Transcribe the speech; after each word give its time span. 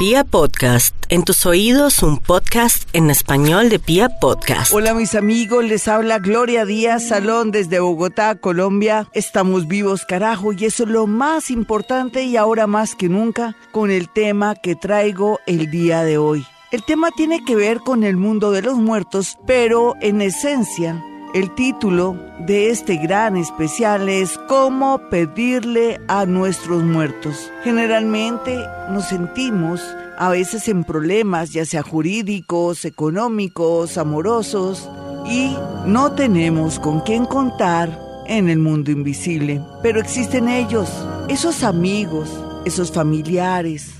Pia 0.00 0.24
Podcast, 0.24 0.96
en 1.10 1.24
tus 1.24 1.44
oídos 1.44 2.02
un 2.02 2.16
podcast 2.16 2.88
en 2.94 3.10
español 3.10 3.68
de 3.68 3.78
Pia 3.78 4.08
Podcast. 4.08 4.72
Hola 4.72 4.94
mis 4.94 5.14
amigos, 5.14 5.62
les 5.62 5.88
habla 5.88 6.18
Gloria 6.18 6.64
Díaz 6.64 7.08
Salón 7.08 7.50
desde 7.50 7.80
Bogotá, 7.80 8.36
Colombia. 8.36 9.10
Estamos 9.12 9.68
vivos 9.68 10.06
carajo 10.06 10.54
y 10.54 10.64
eso 10.64 10.84
es 10.84 10.88
lo 10.88 11.06
más 11.06 11.50
importante 11.50 12.22
y 12.22 12.38
ahora 12.38 12.66
más 12.66 12.94
que 12.94 13.10
nunca 13.10 13.54
con 13.72 13.90
el 13.90 14.08
tema 14.08 14.54
que 14.54 14.74
traigo 14.74 15.38
el 15.46 15.70
día 15.70 16.02
de 16.02 16.16
hoy. 16.16 16.46
El 16.72 16.82
tema 16.82 17.10
tiene 17.14 17.44
que 17.44 17.54
ver 17.54 17.80
con 17.80 18.02
el 18.02 18.16
mundo 18.16 18.52
de 18.52 18.62
los 18.62 18.76
muertos, 18.76 19.36
pero 19.46 19.96
en 20.00 20.22
esencia 20.22 21.04
el 21.34 21.54
título 21.54 22.16
de 22.40 22.70
este 22.70 22.96
gran 22.96 23.36
especial 23.36 24.08
es 24.08 24.38
Cómo 24.48 24.98
pedirle 25.10 26.00
a 26.08 26.26
nuestros 26.26 26.82
muertos. 26.82 27.50
Generalmente 27.62 28.58
nos 28.90 29.08
sentimos 29.08 29.80
a 30.18 30.28
veces 30.28 30.68
en 30.68 30.84
problemas, 30.84 31.52
ya 31.52 31.64
sea 31.64 31.82
jurídicos, 31.82 32.84
económicos, 32.84 33.96
amorosos, 33.96 34.88
y 35.26 35.54
no 35.86 36.12
tenemos 36.12 36.80
con 36.80 37.00
quién 37.00 37.26
contar 37.26 37.96
en 38.26 38.48
el 38.48 38.58
mundo 38.58 38.90
invisible. 38.90 39.60
Pero 39.82 40.00
existen 40.00 40.48
ellos, 40.48 40.90
esos 41.28 41.62
amigos, 41.62 42.28
esos 42.64 42.90
familiares, 42.90 43.99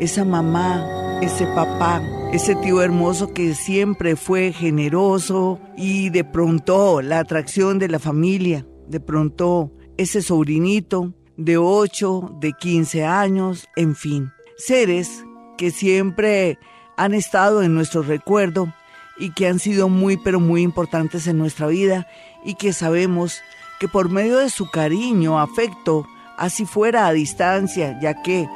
esa 0.00 0.24
mamá, 0.24 1.18
ese 1.20 1.46
papá, 1.48 2.02
ese 2.32 2.54
tío 2.56 2.80
hermoso 2.80 3.34
que 3.34 3.54
siempre 3.54 4.16
fue 4.16 4.52
generoso 4.52 5.60
y 5.76 6.08
de 6.08 6.24
pronto 6.24 7.02
la 7.02 7.18
atracción 7.18 7.78
de 7.78 7.88
la 7.88 7.98
familia, 7.98 8.66
de 8.88 8.98
pronto 8.98 9.72
ese 9.98 10.22
sobrinito 10.22 11.12
de 11.36 11.58
8, 11.58 12.38
de 12.40 12.54
15 12.54 13.04
años, 13.04 13.68
en 13.76 13.94
fin, 13.94 14.32
seres 14.56 15.22
que 15.58 15.70
siempre 15.70 16.58
han 16.96 17.12
estado 17.12 17.62
en 17.62 17.74
nuestro 17.74 18.02
recuerdo 18.02 18.72
y 19.18 19.32
que 19.32 19.48
han 19.48 19.58
sido 19.58 19.90
muy 19.90 20.16
pero 20.16 20.40
muy 20.40 20.62
importantes 20.62 21.26
en 21.26 21.36
nuestra 21.36 21.66
vida 21.66 22.06
y 22.42 22.54
que 22.54 22.72
sabemos 22.72 23.42
que 23.78 23.86
por 23.86 24.08
medio 24.08 24.38
de 24.38 24.48
su 24.48 24.70
cariño, 24.70 25.38
afecto, 25.38 26.06
así 26.38 26.64
fuera 26.64 27.06
a 27.06 27.12
distancia, 27.12 27.98
ya 28.00 28.22
que 28.22 28.48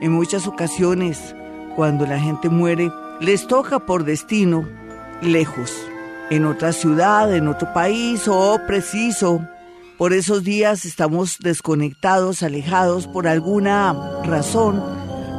en 0.00 0.12
muchas 0.12 0.46
ocasiones 0.46 1.34
cuando 1.76 2.06
la 2.06 2.18
gente 2.18 2.48
muere, 2.48 2.90
les 3.20 3.46
toca 3.46 3.78
por 3.78 4.04
destino 4.04 4.68
lejos, 5.22 5.72
en 6.30 6.44
otra 6.44 6.72
ciudad, 6.72 7.32
en 7.34 7.48
otro 7.48 7.72
país 7.72 8.26
o 8.26 8.58
preciso. 8.66 9.40
Por 9.96 10.12
esos 10.12 10.44
días 10.44 10.84
estamos 10.84 11.38
desconectados, 11.38 12.42
alejados 12.42 13.06
por 13.06 13.26
alguna 13.26 13.94
razón, 14.24 14.82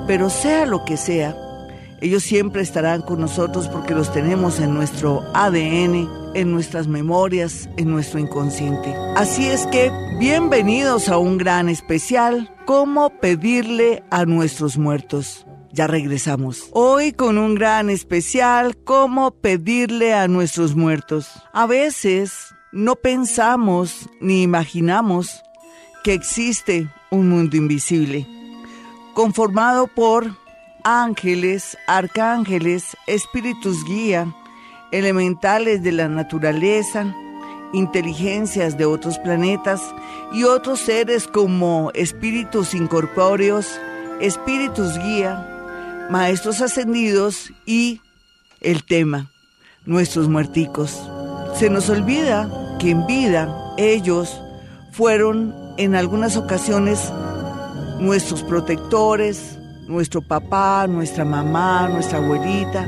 pero 0.08 0.30
sea 0.30 0.66
lo 0.66 0.86
que 0.86 0.98
sea, 0.98 1.36
ellos 2.02 2.23
siempre 2.23 2.61
estarán 2.61 3.02
con 3.02 3.19
nosotros 3.19 3.67
porque 3.67 3.94
los 3.94 4.11
tenemos 4.14 4.59
en 4.59 4.73
nuestro 4.73 5.22
ADN, 5.33 6.08
en 6.33 6.52
nuestras 6.52 6.88
memorias, 6.88 7.69
en 7.78 7.89
nuestro 7.92 8.19
inconsciente. 8.19 8.94
Así 9.16 9.47
es 9.47 9.66
que 9.67 9.92
bienvenidos 10.17 11.09
a 11.09 11.17
un 11.17 11.38
gran 11.38 11.67
especial, 11.67 12.55
¿cómo 12.66 13.09
pedirle 13.20 14.03
a 14.11 14.25
nuestros 14.25 14.77
muertos? 14.77 15.45
Ya 15.72 15.88
regresamos. 15.88 16.70
Hoy 16.72 17.11
con 17.11 17.38
un 17.38 17.55
gran 17.55 17.89
especial, 17.89 18.77
cómo 18.77 19.31
pedirle 19.31 20.14
a 20.14 20.27
nuestros 20.27 20.75
muertos. 20.75 21.30
A 21.53 21.67
veces 21.67 22.33
no 22.72 22.95
pensamos 22.95 24.09
ni 24.22 24.42
imaginamos 24.42 25.42
que 26.03 26.14
existe 26.14 26.89
un 27.11 27.30
mundo 27.30 27.58
invisible, 27.58 28.25
conformado 29.14 29.88
por 29.88 30.39
ángeles, 30.84 31.78
arcángeles, 31.88 32.98
espíritus 33.08 33.84
guía, 33.86 34.34
elementales 34.92 35.84
de 35.84 35.92
la 35.92 36.08
naturaleza, 36.08 37.14
inteligencias 37.74 38.78
de 38.78 38.86
otros 38.86 39.20
planetas 39.20 39.82
y 40.34 40.44
otros 40.44 40.80
seres 40.80 41.28
como 41.28 41.92
espíritus 41.94 42.73
incorpóreos, 42.73 43.80
espíritus 44.20 44.98
guía, 44.98 46.08
maestros 46.10 46.62
ascendidos 46.62 47.52
y 47.66 48.02
el 48.62 48.84
tema, 48.84 49.30
nuestros 49.86 50.28
muerticos. 50.28 51.00
Se 51.56 51.70
nos 51.70 51.89
olvida 51.89 52.50
que 52.80 52.92
en 52.92 53.06
vida 53.06 53.54
ellos 53.78 54.42
fueron 54.92 55.54
en 55.78 55.95
algunas 55.95 56.36
ocasiones 56.36 57.12
nuestros 58.00 58.44
protectores, 58.44 59.58
nuestro 59.89 60.22
papá, 60.22 60.86
nuestra 60.88 61.26
mamá, 61.26 61.89
nuestra 61.89 62.20
abuelita, 62.20 62.88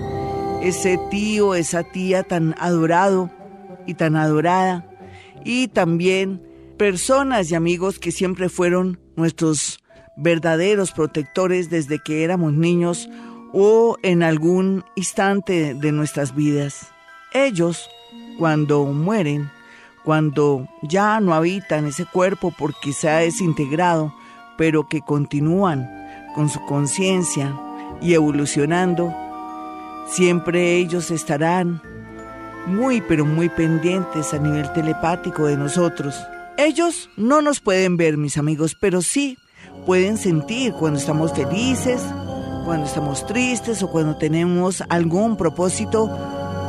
ese 0.61 0.99
tío, 1.09 1.55
esa 1.55 1.83
tía 1.83 2.23
tan 2.23 2.55
adorado 2.59 3.31
y 3.87 3.95
tan 3.95 4.15
adorada, 4.15 4.87
y 5.43 5.67
también 5.67 6.41
personas 6.77 7.51
y 7.51 7.55
amigos 7.55 7.97
que 7.97 8.11
siempre 8.11 8.49
fueron 8.49 8.99
nuestros 9.15 9.83
verdaderos 10.15 10.91
protectores 10.91 11.69
desde 11.69 11.99
que 11.99 12.23
éramos 12.23 12.53
niños 12.53 13.09
o 13.51 13.97
en 14.03 14.21
algún 14.21 14.85
instante 14.95 15.73
de 15.73 15.91
nuestras 15.91 16.35
vidas. 16.35 16.87
Ellos, 17.33 17.89
cuando 18.37 18.85
mueren, 18.85 19.49
cuando 20.03 20.67
ya 20.83 21.19
no 21.19 21.33
habitan 21.33 21.87
ese 21.87 22.05
cuerpo 22.05 22.53
porque 22.57 22.93
se 22.93 23.09
ha 23.09 23.17
desintegrado, 23.17 24.13
pero 24.57 24.87
que 24.87 25.01
continúan 25.01 26.00
con 26.33 26.49
su 26.49 26.59
conciencia 26.65 27.53
y 28.01 28.13
evolucionando, 28.13 29.13
siempre 30.07 30.77
ellos 30.77 31.11
estarán 31.11 31.81
muy 32.65 33.01
pero 33.01 33.25
muy 33.25 33.49
pendientes 33.49 34.33
a 34.33 34.39
nivel 34.39 34.71
telepático 34.73 35.45
de 35.45 35.57
nosotros. 35.57 36.15
Ellos 36.57 37.09
no 37.17 37.41
nos 37.41 37.59
pueden 37.59 37.97
ver, 37.97 38.17
mis 38.17 38.37
amigos, 38.37 38.75
pero 38.79 39.01
sí 39.01 39.37
pueden 39.85 40.17
sentir 40.17 40.73
cuando 40.73 40.99
estamos 40.99 41.33
felices, 41.33 42.01
cuando 42.65 42.85
estamos 42.85 43.25
tristes 43.25 43.81
o 43.81 43.91
cuando 43.91 44.17
tenemos 44.17 44.83
algún 44.89 45.37
propósito 45.37 46.09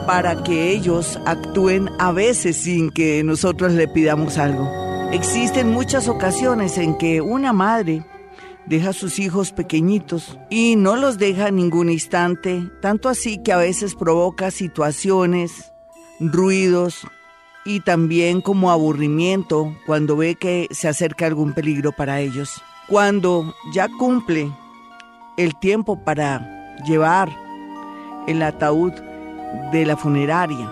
para 0.06 0.42
que 0.42 0.70
ellos 0.70 1.18
actúen 1.26 1.88
a 1.98 2.12
veces 2.12 2.56
sin 2.56 2.90
que 2.90 3.22
nosotros 3.22 3.72
le 3.72 3.86
pidamos 3.88 4.38
algo. 4.38 4.68
Existen 5.12 5.70
muchas 5.70 6.08
ocasiones 6.08 6.78
en 6.78 6.96
que 6.96 7.20
una 7.20 7.52
madre 7.52 8.02
deja 8.66 8.90
a 8.90 8.92
sus 8.92 9.18
hijos 9.18 9.52
pequeñitos 9.52 10.38
y 10.50 10.76
no 10.76 10.96
los 10.96 11.18
deja 11.18 11.50
ningún 11.50 11.90
instante, 11.90 12.70
tanto 12.80 13.08
así 13.08 13.42
que 13.42 13.52
a 13.52 13.56
veces 13.56 13.94
provoca 13.94 14.50
situaciones, 14.50 15.72
ruidos 16.20 17.06
y 17.64 17.80
también 17.80 18.40
como 18.40 18.70
aburrimiento 18.70 19.74
cuando 19.86 20.16
ve 20.16 20.34
que 20.34 20.68
se 20.70 20.88
acerca 20.88 21.26
algún 21.26 21.52
peligro 21.52 21.92
para 21.92 22.20
ellos. 22.20 22.62
Cuando 22.88 23.54
ya 23.72 23.88
cumple 23.98 24.50
el 25.36 25.58
tiempo 25.58 26.02
para 26.04 26.76
llevar 26.84 27.30
el 28.26 28.42
ataúd 28.42 28.92
de 29.72 29.86
la 29.86 29.96
funeraria 29.96 30.70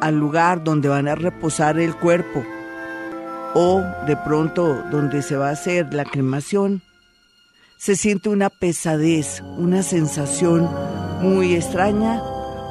al 0.00 0.18
lugar 0.18 0.62
donde 0.64 0.88
van 0.88 1.08
a 1.08 1.14
reposar 1.14 1.78
el 1.78 1.96
cuerpo 1.96 2.44
o 3.54 3.82
de 4.06 4.16
pronto 4.16 4.82
donde 4.90 5.22
se 5.22 5.36
va 5.36 5.48
a 5.48 5.52
hacer 5.52 5.94
la 5.94 6.04
cremación, 6.04 6.82
se 7.84 7.96
siente 7.96 8.30
una 8.30 8.48
pesadez, 8.48 9.42
una 9.58 9.82
sensación 9.82 10.70
muy 11.20 11.52
extraña 11.52 12.22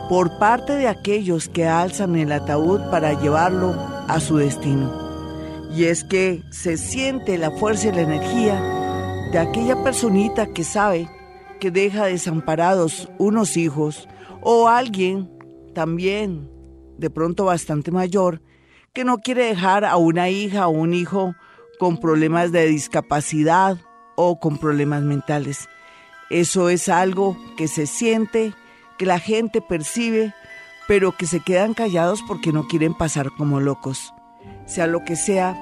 por 0.09 0.39
parte 0.39 0.73
de 0.73 0.87
aquellos 0.87 1.49
que 1.49 1.67
alzan 1.67 2.15
el 2.15 2.31
ataúd 2.31 2.81
para 2.89 3.13
llevarlo 3.21 3.75
a 4.07 4.19
su 4.19 4.37
destino. 4.37 4.91
Y 5.71 5.83
es 5.83 6.03
que 6.03 6.41
se 6.49 6.77
siente 6.77 7.37
la 7.37 7.51
fuerza 7.51 7.89
y 7.89 7.91
la 7.91 8.01
energía 8.01 8.59
de 9.31 9.37
aquella 9.37 9.83
personita 9.83 10.47
que 10.47 10.63
sabe 10.63 11.07
que 11.59 11.69
deja 11.69 12.05
desamparados 12.05 13.07
unos 13.19 13.55
hijos 13.55 14.09
o 14.41 14.67
alguien 14.67 15.29
también 15.75 16.49
de 16.97 17.11
pronto 17.11 17.45
bastante 17.45 17.91
mayor 17.91 18.41
que 18.93 19.03
no 19.03 19.19
quiere 19.19 19.45
dejar 19.45 19.85
a 19.85 19.95
una 19.97 20.31
hija 20.31 20.67
o 20.67 20.71
un 20.71 20.95
hijo 20.95 21.35
con 21.77 21.99
problemas 21.99 22.51
de 22.51 22.65
discapacidad 22.65 23.77
o 24.15 24.39
con 24.39 24.57
problemas 24.57 25.03
mentales. 25.03 25.69
Eso 26.29 26.69
es 26.69 26.89
algo 26.89 27.37
que 27.57 27.67
se 27.67 27.85
siente, 27.87 28.53
que 28.97 29.05
la 29.05 29.19
gente 29.19 29.61
percibe, 29.61 30.33
pero 30.87 31.11
que 31.11 31.27
se 31.27 31.39
quedan 31.39 31.73
callados 31.73 32.21
porque 32.27 32.51
no 32.51 32.67
quieren 32.67 32.93
pasar 32.93 33.29
como 33.37 33.59
locos 33.59 34.13
sea 34.65 34.87
lo 34.87 35.03
que 35.03 35.15
sea, 35.15 35.55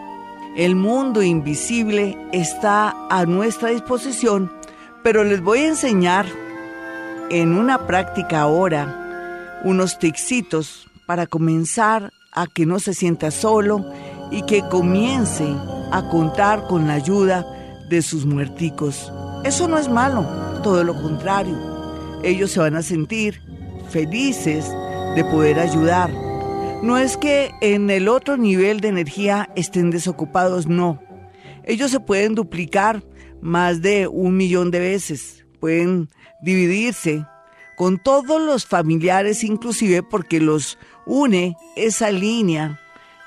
el 0.55 0.75
mundo 0.75 1.23
invisible 1.23 2.17
está 2.31 2.95
a 3.09 3.25
nuestra 3.25 3.69
disposición, 3.69 4.51
pero 5.03 5.23
les 5.23 5.41
voy 5.41 5.59
a 5.59 5.69
enseñar 5.69 6.25
en 7.29 7.53
una 7.53 7.87
práctica 7.87 8.41
ahora 8.41 9.61
unos 9.63 9.99
tixitos 9.99 10.87
para 11.05 11.27
comenzar 11.27 12.11
a 12.31 12.47
que 12.47 12.65
no 12.65 12.79
se 12.79 12.93
sienta 12.93 13.31
solo 13.31 13.85
y 14.31 14.43
que 14.43 14.61
comience 14.69 15.45
a 15.91 16.07
contar 16.09 16.67
con 16.67 16.87
la 16.87 16.93
ayuda 16.93 17.45
de 17.91 18.01
sus 18.01 18.25
muerticos. 18.25 19.11
Eso 19.43 19.67
no 19.67 19.77
es 19.77 19.89
malo. 19.89 20.25
todo 20.63 20.83
lo 20.83 20.93
contrario. 20.99 21.57
Ellos 22.23 22.51
se 22.51 22.59
van 22.59 22.75
a 22.75 22.81
sentir 22.81 23.41
felices 23.89 24.65
de 25.15 25.23
poder 25.25 25.59
ayudar. 25.59 26.09
No 26.81 26.97
es 26.97 27.17
que 27.17 27.51
en 27.61 27.89
el 27.89 28.07
otro 28.07 28.37
nivel 28.37 28.79
de 28.79 28.87
energía 28.87 29.49
estén 29.55 29.91
desocupados, 29.91 30.67
no. 30.67 30.99
Ellos 31.63 31.91
se 31.91 31.99
pueden 31.99 32.33
duplicar 32.33 33.03
más 33.41 33.81
de 33.81 34.07
un 34.07 34.37
millón 34.37 34.71
de 34.71 34.79
veces, 34.79 35.45
pueden 35.59 36.09
dividirse 36.41 37.25
con 37.75 37.97
todos 37.97 38.41
los 38.41 38.65
familiares, 38.65 39.43
inclusive 39.43 40.01
porque 40.03 40.39
los 40.39 40.77
une 41.05 41.55
esa 41.75 42.11
línea 42.11 42.79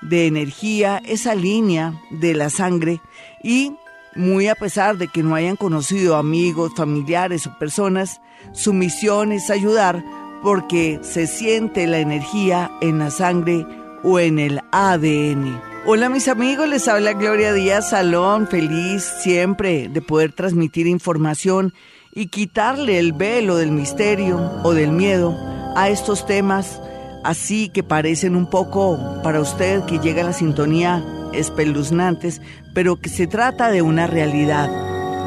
de 0.03 0.27
energía, 0.27 1.03
esa 1.05 1.35
línea 1.35 2.01
de 2.11 2.35
la 2.35 2.49
sangre 2.49 3.01
y 3.43 3.73
muy 4.17 4.49
a 4.49 4.55
pesar 4.55 4.97
de 4.97 5.09
que 5.09 5.23
no 5.23 5.35
hayan 5.35 5.57
conocido 5.57 6.17
amigos, 6.17 6.73
familiares 6.77 7.47
o 7.47 7.59
personas, 7.59 8.21
su 8.53 8.73
misión 8.73 9.33
es 9.33 9.51
ayudar 9.51 10.05
porque 10.43 11.01
se 11.03 11.27
siente 11.27 11.87
la 11.87 11.99
energía 11.99 12.71
en 12.81 12.99
la 12.99 13.11
sangre 13.11 13.67
o 14.03 14.19
en 14.19 14.39
el 14.39 14.61
ADN. 14.73 15.61
Hola 15.87 16.09
mis 16.09 16.29
amigos, 16.29 16.69
les 16.69 16.87
habla 16.89 17.13
Gloria 17.13 17.53
Díaz 17.53 17.91
Salón, 17.91 18.47
feliz 18.49 19.03
siempre 19.23 19.89
de 19.89 20.01
poder 20.01 20.33
transmitir 20.33 20.87
información 20.87 21.75
y 22.13 22.29
quitarle 22.29 22.99
el 22.99 23.13
velo 23.13 23.57
del 23.57 23.73
misterio 23.73 24.39
o 24.63 24.73
del 24.73 24.93
miedo 24.93 25.37
a 25.77 25.89
estos 25.89 26.27
temas 26.27 26.81
así 27.25 27.71
que 27.71 27.83
parecen 27.83 28.37
un 28.37 28.49
poco 28.49 28.99
para 29.23 29.41
usted 29.41 29.83
que 29.87 29.99
llega 29.99 30.23
a 30.23 30.27
la 30.27 30.33
sintonía 30.33 31.03
espeluznantes, 31.39 32.41
pero 32.75 33.01
que 33.01 33.09
se 33.09 33.27
trata 33.27 33.71
de 33.71 33.83
una 33.83 34.07
realidad, 34.07 34.71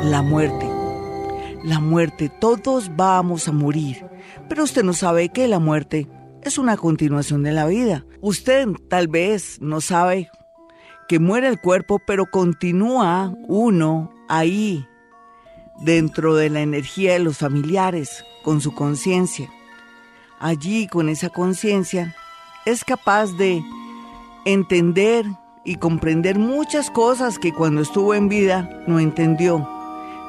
la 0.04 0.22
muerte. 0.22 0.70
La 1.64 1.80
muerte, 1.80 2.30
todos 2.30 2.96
vamos 2.96 3.48
a 3.48 3.52
morir, 3.52 4.06
pero 4.48 4.64
usted 4.64 4.84
no 4.84 4.94
sabe 4.94 5.30
que 5.30 5.48
la 5.48 5.60
muerte 5.60 6.08
es 6.44 6.58
una 6.58 6.78
continuación 6.78 7.44
de 7.44 7.52
la 7.52 7.66
vida. 7.66 8.06
Usted 8.22 8.68
tal 8.90 9.08
vez 9.08 9.58
no 9.60 9.82
sabe 9.82 10.30
que 11.08 11.20
muere 11.20 11.48
el 11.48 11.60
cuerpo, 11.60 12.00
pero 12.06 12.26
continúa 12.30 13.34
uno 13.48 14.14
ahí, 14.30 14.86
dentro 15.82 16.36
de 16.36 16.50
la 16.50 16.62
energía 16.62 17.14
de 17.14 17.20
los 17.20 17.38
familiares, 17.38 18.24
con 18.44 18.62
su 18.62 18.74
conciencia 18.74 19.50
allí 20.40 20.88
con 20.88 21.10
esa 21.10 21.30
conciencia, 21.30 22.16
es 22.66 22.84
capaz 22.84 23.32
de 23.38 23.64
entender 24.46 25.26
y 25.68 25.76
comprender 25.76 26.40
muchas 26.40 26.90
cosas 26.90 27.38
que 27.38 27.54
cuando 27.54 27.82
estuvo 27.82 28.14
en 28.14 28.30
vida 28.30 28.70
no 28.88 29.02
entendió. 29.02 29.68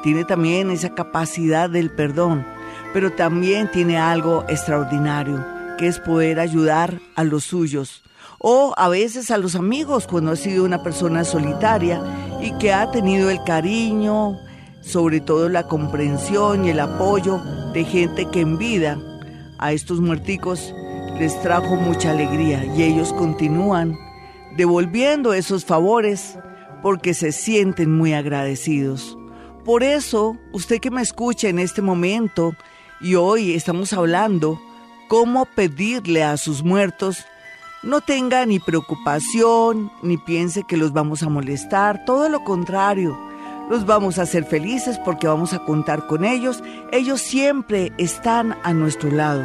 Tiene 0.03 0.25
también 0.25 0.69
esa 0.73 0.97
capacidad 0.97 1.71
del 1.71 1.93
perdón, 1.93 2.45
pero 2.93 3.13
también 3.13 3.71
tiene 3.71 3.99
algo 3.99 4.45
extraordinario, 4.49 5.47
que 5.79 5.87
es 5.87 6.01
poder 6.01 6.41
ayudar 6.41 6.99
a 7.15 7.23
los 7.23 7.45
suyos 7.45 8.03
o 8.41 8.75
a 8.77 8.89
veces 8.89 9.31
a 9.31 9.39
los 9.39 9.55
amigos 9.55 10.09
cuando 10.09 10.33
ha 10.33 10.37
sido 10.37 10.65
una 10.65 10.83
persona 10.83 11.23
solitaria 11.23 12.03
y 12.43 12.53
que 12.59 12.73
ha 12.73 12.91
tenido 12.91 13.31
el 13.31 13.43
cariño, 13.45 14.37
sobre 14.81 15.21
todo 15.21 15.49
la 15.49 15.69
comprensión 15.69 16.65
y 16.65 16.71
el 16.71 16.81
apoyo 16.81 17.41
de 17.73 17.85
gente 17.85 18.27
que 18.33 18.41
en 18.41 18.59
vida 18.59 18.99
a 19.59 19.71
estos 19.71 20.01
muerticos 20.01 20.75
les 21.17 21.41
trajo 21.43 21.77
mucha 21.77 22.11
alegría 22.11 22.65
y 22.77 22.83
ellos 22.83 23.13
continúan 23.13 24.08
devolviendo 24.59 25.35
esos 25.35 25.65
favores 25.65 26.37
porque 26.83 27.15
se 27.15 27.31
sienten 27.31 27.97
muy 27.97 28.13
agradecidos. 28.13 29.17
Por 29.65 29.85
eso, 29.85 30.37
usted 30.53 30.81
que 30.81 30.91
me 30.91 31.01
escucha 31.01 31.49
en 31.49 31.61
este 31.61 31.81
momento 31.81 32.55
y 33.01 33.15
hoy 33.15 33.55
estamos 33.55 33.93
hablando 33.93 34.61
cómo 35.09 35.47
pedirle 35.47 36.25
a 36.25 36.37
sus 36.37 36.65
muertos, 36.65 37.25
no 37.85 38.01
tenga 38.01 38.45
ni 38.47 38.59
preocupación, 38.59 39.93
ni 40.03 40.19
piense 40.19 40.65
que 40.65 40.77
los 40.77 40.93
vamos 40.93 41.23
a 41.23 41.29
molestar, 41.29 42.05
todo 42.05 42.29
lo 42.29 42.43
contrario, 42.43 43.17
los 43.71 43.87
vamos 43.87 44.19
a 44.19 44.23
hacer 44.23 44.45
felices 44.45 44.99
porque 45.05 45.29
vamos 45.29 45.53
a 45.53 45.61
contar 45.61 46.09
con 46.09 46.25
ellos. 46.25 46.65
Ellos 46.91 47.21
siempre 47.21 47.93
están 47.97 48.57
a 48.65 48.73
nuestro 48.73 49.11
lado. 49.13 49.45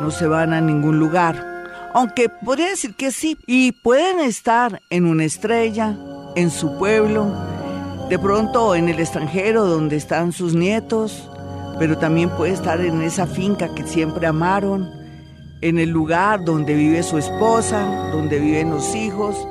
No 0.00 0.10
se 0.10 0.26
van 0.26 0.52
a 0.52 0.60
ningún 0.60 0.98
lugar. 0.98 1.53
Aunque 1.94 2.28
podría 2.28 2.70
decir 2.70 2.94
que 2.96 3.12
sí. 3.12 3.38
Y 3.46 3.70
pueden 3.70 4.18
estar 4.18 4.82
en 4.90 5.06
una 5.06 5.24
estrella, 5.24 5.96
en 6.34 6.50
su 6.50 6.76
pueblo, 6.76 7.32
de 8.10 8.18
pronto 8.18 8.74
en 8.74 8.88
el 8.88 8.98
extranjero 8.98 9.64
donde 9.64 9.96
están 9.96 10.32
sus 10.32 10.54
nietos, 10.54 11.30
pero 11.78 11.96
también 11.96 12.30
puede 12.30 12.52
estar 12.52 12.80
en 12.80 13.00
esa 13.00 13.28
finca 13.28 13.72
que 13.74 13.86
siempre 13.86 14.26
amaron, 14.26 14.90
en 15.60 15.78
el 15.78 15.90
lugar 15.90 16.44
donde 16.44 16.74
vive 16.74 17.04
su 17.04 17.16
esposa, 17.16 18.10
donde 18.10 18.40
viven 18.40 18.70
los 18.70 18.94
hijos, 18.96 19.46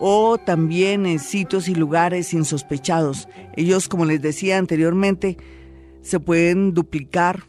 o 0.00 0.38
también 0.38 1.04
en 1.04 1.18
sitios 1.18 1.68
y 1.68 1.74
lugares 1.74 2.32
insospechados. 2.32 3.28
Ellos, 3.54 3.88
como 3.88 4.06
les 4.06 4.22
decía 4.22 4.56
anteriormente, 4.56 5.36
se 6.00 6.18
pueden 6.18 6.72
duplicar 6.72 7.44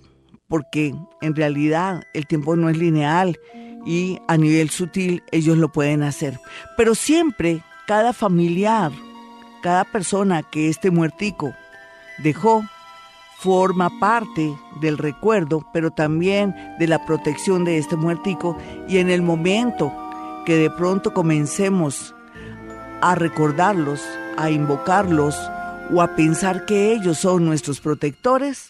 porque 0.49 0.93
en 1.21 1.35
realidad 1.35 2.03
el 2.13 2.27
tiempo 2.27 2.57
no 2.57 2.69
es 2.69 2.77
lineal 2.77 3.39
y 3.85 4.19
a 4.27 4.37
nivel 4.37 4.69
sutil 4.69 5.23
ellos 5.31 5.57
lo 5.57 5.69
pueden 5.69 6.03
hacer. 6.03 6.39
Pero 6.77 6.95
siempre 6.95 7.63
cada 7.87 8.13
familiar, 8.13 8.91
cada 9.61 9.83
persona 9.83 10.43
que 10.43 10.69
este 10.69 10.91
muertico 10.91 11.53
dejó, 12.19 12.63
forma 13.39 13.89
parte 13.99 14.55
del 14.79 14.97
recuerdo, 14.97 15.67
pero 15.73 15.91
también 15.91 16.55
de 16.79 16.87
la 16.87 17.05
protección 17.05 17.65
de 17.65 17.77
este 17.77 17.97
muertico 17.97 18.57
y 18.87 18.99
en 18.99 19.09
el 19.09 19.21
momento 19.21 19.91
que 20.45 20.55
de 20.55 20.69
pronto 20.69 21.13
comencemos 21.13 22.15
a 23.01 23.15
recordarlos, 23.15 24.01
a 24.37 24.49
invocarlos 24.49 25.35
o 25.93 26.01
a 26.01 26.15
pensar 26.15 26.65
que 26.65 26.93
ellos 26.93 27.17
son 27.17 27.43
nuestros 27.43 27.81
protectores, 27.81 28.69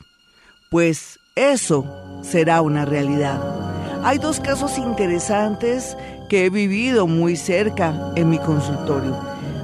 pues 0.71 1.19
eso 1.36 1.86
será 2.24 2.62
una 2.62 2.83
realidad. 2.83 3.82
Hay 4.06 4.18
dos 4.18 4.42
casos 4.42 4.78
interesantes 4.78 5.96
que 6.28 6.46
he 6.46 6.50
vivido 6.50 7.08
muy 7.08 7.38
cerca 7.38 8.12
en 8.18 8.30
mi 8.30 8.38
consultorio. 8.38 9.18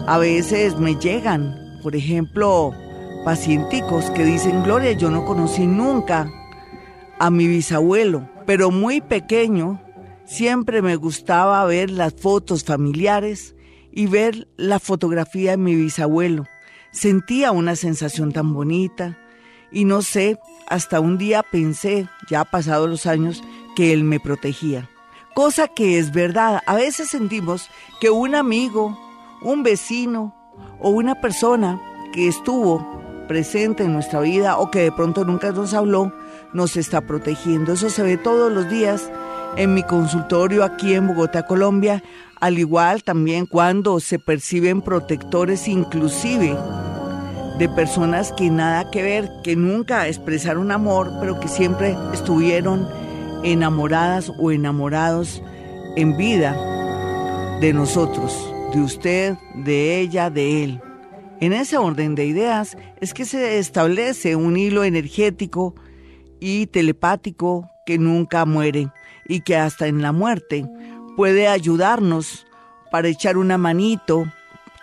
A 0.07 0.17
veces 0.17 0.77
me 0.77 0.95
llegan, 0.95 1.77
por 1.83 1.93
ejemplo, 1.93 2.71
pacienticos 3.25 4.09
que 4.11 4.23
dicen, 4.23 4.63
Gloria, 4.63 4.93
yo 4.93 5.11
no 5.11 5.25
conocí 5.25 5.67
nunca 5.67 6.31
a 7.19 7.29
mi 7.29 7.47
bisabuelo, 7.47 8.29
pero 8.45 8.71
muy 8.71 9.01
pequeño 9.01 9.81
siempre 10.23 10.81
me 10.81 10.95
gustaba 10.95 11.65
ver 11.65 11.91
las 11.91 12.13
fotos 12.13 12.63
familiares 12.63 13.55
y 13.91 14.07
ver 14.07 14.47
la 14.55 14.79
fotografía 14.79 15.51
de 15.51 15.57
mi 15.57 15.75
bisabuelo. 15.75 16.45
Sentía 16.91 17.51
una 17.51 17.75
sensación 17.75 18.31
tan 18.31 18.53
bonita 18.53 19.17
y 19.69 19.83
no 19.83 20.01
sé, 20.01 20.39
hasta 20.69 21.01
un 21.01 21.17
día 21.17 21.43
pensé, 21.43 22.07
ya 22.29 22.45
pasados 22.45 22.89
los 22.89 23.05
años, 23.05 23.43
que 23.79 23.93
él 23.93 24.03
me 24.03 24.19
protegía. 24.19 24.89
Cosa 25.33 25.69
que 25.69 25.99
es 25.99 26.11
verdad, 26.11 26.61
a 26.65 26.75
veces 26.75 27.11
sentimos 27.11 27.69
que 28.01 28.09
un 28.09 28.35
amigo, 28.35 28.99
un 29.41 29.63
vecino 29.63 30.35
o 30.81 30.89
una 30.89 31.21
persona 31.21 31.79
que 32.11 32.27
estuvo 32.27 32.85
presente 33.29 33.85
en 33.85 33.93
nuestra 33.93 34.19
vida 34.19 34.57
o 34.57 34.69
que 34.69 34.79
de 34.79 34.91
pronto 34.91 35.23
nunca 35.23 35.53
nos 35.53 35.73
habló, 35.73 36.11
nos 36.51 36.75
está 36.75 36.99
protegiendo. 36.99 37.71
Eso 37.71 37.89
se 37.89 38.03
ve 38.03 38.17
todos 38.17 38.51
los 38.51 38.69
días 38.69 39.09
en 39.55 39.73
mi 39.73 39.83
consultorio 39.83 40.65
aquí 40.65 40.93
en 40.93 41.07
Bogotá, 41.07 41.45
Colombia, 41.45 42.03
al 42.41 42.59
igual 42.59 43.01
también 43.05 43.45
cuando 43.45 44.01
se 44.01 44.19
perciben 44.19 44.81
protectores 44.81 45.69
inclusive 45.69 46.53
de 47.57 47.69
personas 47.69 48.33
que 48.33 48.49
nada 48.49 48.91
que 48.91 49.03
ver, 49.03 49.29
que 49.41 49.55
nunca 49.55 50.05
expresaron 50.09 50.69
amor, 50.73 51.13
pero 51.21 51.39
que 51.39 51.47
siempre 51.47 51.95
estuvieron 52.11 53.08
enamoradas 53.43 54.31
o 54.39 54.51
enamorados 54.51 55.41
en 55.95 56.17
vida 56.17 56.55
de 57.59 57.73
nosotros, 57.73 58.53
de 58.73 58.81
usted, 58.81 59.37
de 59.55 59.99
ella, 59.99 60.29
de 60.29 60.63
él. 60.63 60.81
En 61.41 61.53
ese 61.53 61.77
orden 61.77 62.15
de 62.15 62.25
ideas 62.25 62.77
es 62.99 63.13
que 63.13 63.25
se 63.25 63.59
establece 63.59 64.35
un 64.35 64.57
hilo 64.57 64.83
energético 64.83 65.75
y 66.39 66.67
telepático 66.67 67.69
que 67.85 67.97
nunca 67.97 68.45
muere 68.45 68.89
y 69.27 69.41
que 69.41 69.55
hasta 69.55 69.87
en 69.87 70.01
la 70.01 70.11
muerte 70.11 70.65
puede 71.15 71.47
ayudarnos 71.47 72.45
para 72.91 73.07
echar 73.07 73.37
una 73.37 73.57
manito, 73.57 74.25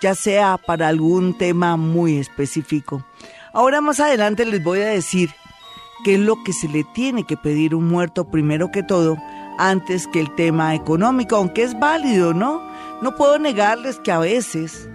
ya 0.01 0.15
sea 0.15 0.59
para 0.59 0.89
algún 0.89 1.37
tema 1.37 1.77
muy 1.77 2.19
específico. 2.19 3.05
Ahora 3.53 3.81
más 3.81 4.01
adelante 4.01 4.45
les 4.45 4.63
voy 4.63 4.81
a 4.81 4.87
decir 4.87 5.31
qué 6.07 6.15
es 6.15 6.21
lo 6.21 6.45
que 6.45 6.53
se 6.53 6.69
le 6.69 6.85
tiene 6.85 7.25
que 7.25 7.37
pedir 7.37 7.75
un 7.75 7.89
muerto 7.89 8.31
primero 8.31 8.71
que 8.71 8.85
todo, 8.85 9.17
antes 9.59 10.07
que 10.07 10.21
el 10.21 10.33
tema 10.37 10.73
económico, 10.73 11.35
aunque 11.35 11.65
es 11.65 11.77
válido, 11.81 12.33
¿no? 12.33 12.63
No 13.03 13.17
puedo 13.17 13.41
negarles 13.41 13.99
que 13.99 14.13
a 14.13 14.21
veces 14.21 14.89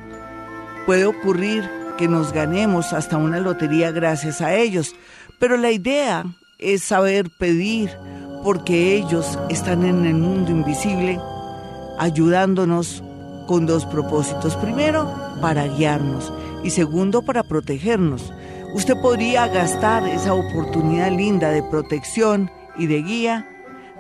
puede 0.86 1.06
ocurrir 1.06 1.70
que 1.98 2.08
nos 2.08 2.32
ganemos 2.32 2.94
hasta 2.94 3.18
una 3.18 3.41
lotería 3.41 3.91
gracias 3.91 4.39
a 4.39 4.56
ellos, 4.56 4.96
Pero 5.38 5.58
la 5.58 5.72
idea 5.72 6.24
es 6.60 6.82
saber 6.82 7.30
pedir 7.30 7.89
porque 8.41 8.96
ellos 8.96 9.38
están 9.50 9.84
en 9.84 10.06
el 10.06 10.13
mundo 10.13 10.51
invisible 10.51 11.20
ayudándonos 12.00 13.03
con 13.48 13.65
dos 13.65 13.86
propósitos. 13.86 14.56
Primero, 14.56 15.13
para 15.41 15.68
guiarnos 15.68 16.32
y 16.63 16.70
segundo, 16.70 17.22
para 17.22 17.44
protegernos. 17.44 18.32
Usted 18.74 18.96
podría 19.01 19.48
gastar 19.48 20.08
esa 20.08 20.34
oportunidad 20.34 21.12
linda 21.12 21.50
de 21.50 21.62
protección 21.62 22.50
y 22.78 22.88
de 22.88 23.01
guía 23.01 23.48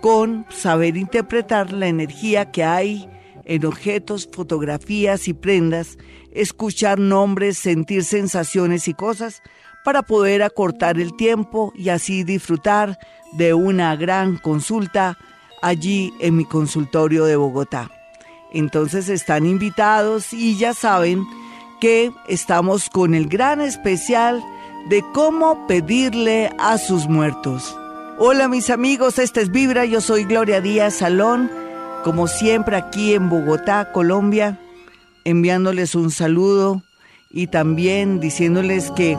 con 0.00 0.44
saber 0.50 0.96
interpretar 0.96 1.72
la 1.72 1.88
energía 1.88 2.50
que 2.50 2.64
hay 2.64 3.08
en 3.44 3.64
objetos, 3.64 4.28
fotografías 4.30 5.26
y 5.26 5.32
prendas, 5.32 5.96
escuchar 6.32 6.98
nombres, 6.98 7.56
sentir 7.58 8.04
sensaciones 8.04 8.88
y 8.88 8.94
cosas 8.94 9.42
para 9.88 10.02
poder 10.02 10.42
acortar 10.42 11.00
el 11.00 11.16
tiempo 11.16 11.72
y 11.74 11.88
así 11.88 12.22
disfrutar 12.22 12.98
de 13.32 13.54
una 13.54 13.96
gran 13.96 14.36
consulta 14.36 15.16
allí 15.62 16.12
en 16.20 16.36
mi 16.36 16.44
consultorio 16.44 17.24
de 17.24 17.36
Bogotá. 17.36 17.90
Entonces 18.52 19.08
están 19.08 19.46
invitados 19.46 20.34
y 20.34 20.58
ya 20.58 20.74
saben 20.74 21.24
que 21.80 22.12
estamos 22.28 22.90
con 22.90 23.14
el 23.14 23.28
gran 23.28 23.62
especial 23.62 24.44
de 24.90 25.02
cómo 25.14 25.66
pedirle 25.66 26.50
a 26.58 26.76
sus 26.76 27.08
muertos. 27.08 27.74
Hola 28.18 28.46
mis 28.46 28.68
amigos, 28.68 29.18
este 29.18 29.40
es 29.40 29.50
Vibra, 29.50 29.86
yo 29.86 30.02
soy 30.02 30.24
Gloria 30.24 30.60
Díaz 30.60 30.96
Salón, 30.96 31.50
como 32.04 32.26
siempre 32.26 32.76
aquí 32.76 33.14
en 33.14 33.30
Bogotá, 33.30 33.90
Colombia, 33.92 34.60
enviándoles 35.24 35.94
un 35.94 36.10
saludo 36.10 36.82
y 37.30 37.48
también 37.48 38.20
diciéndoles 38.20 38.90
que 38.92 39.16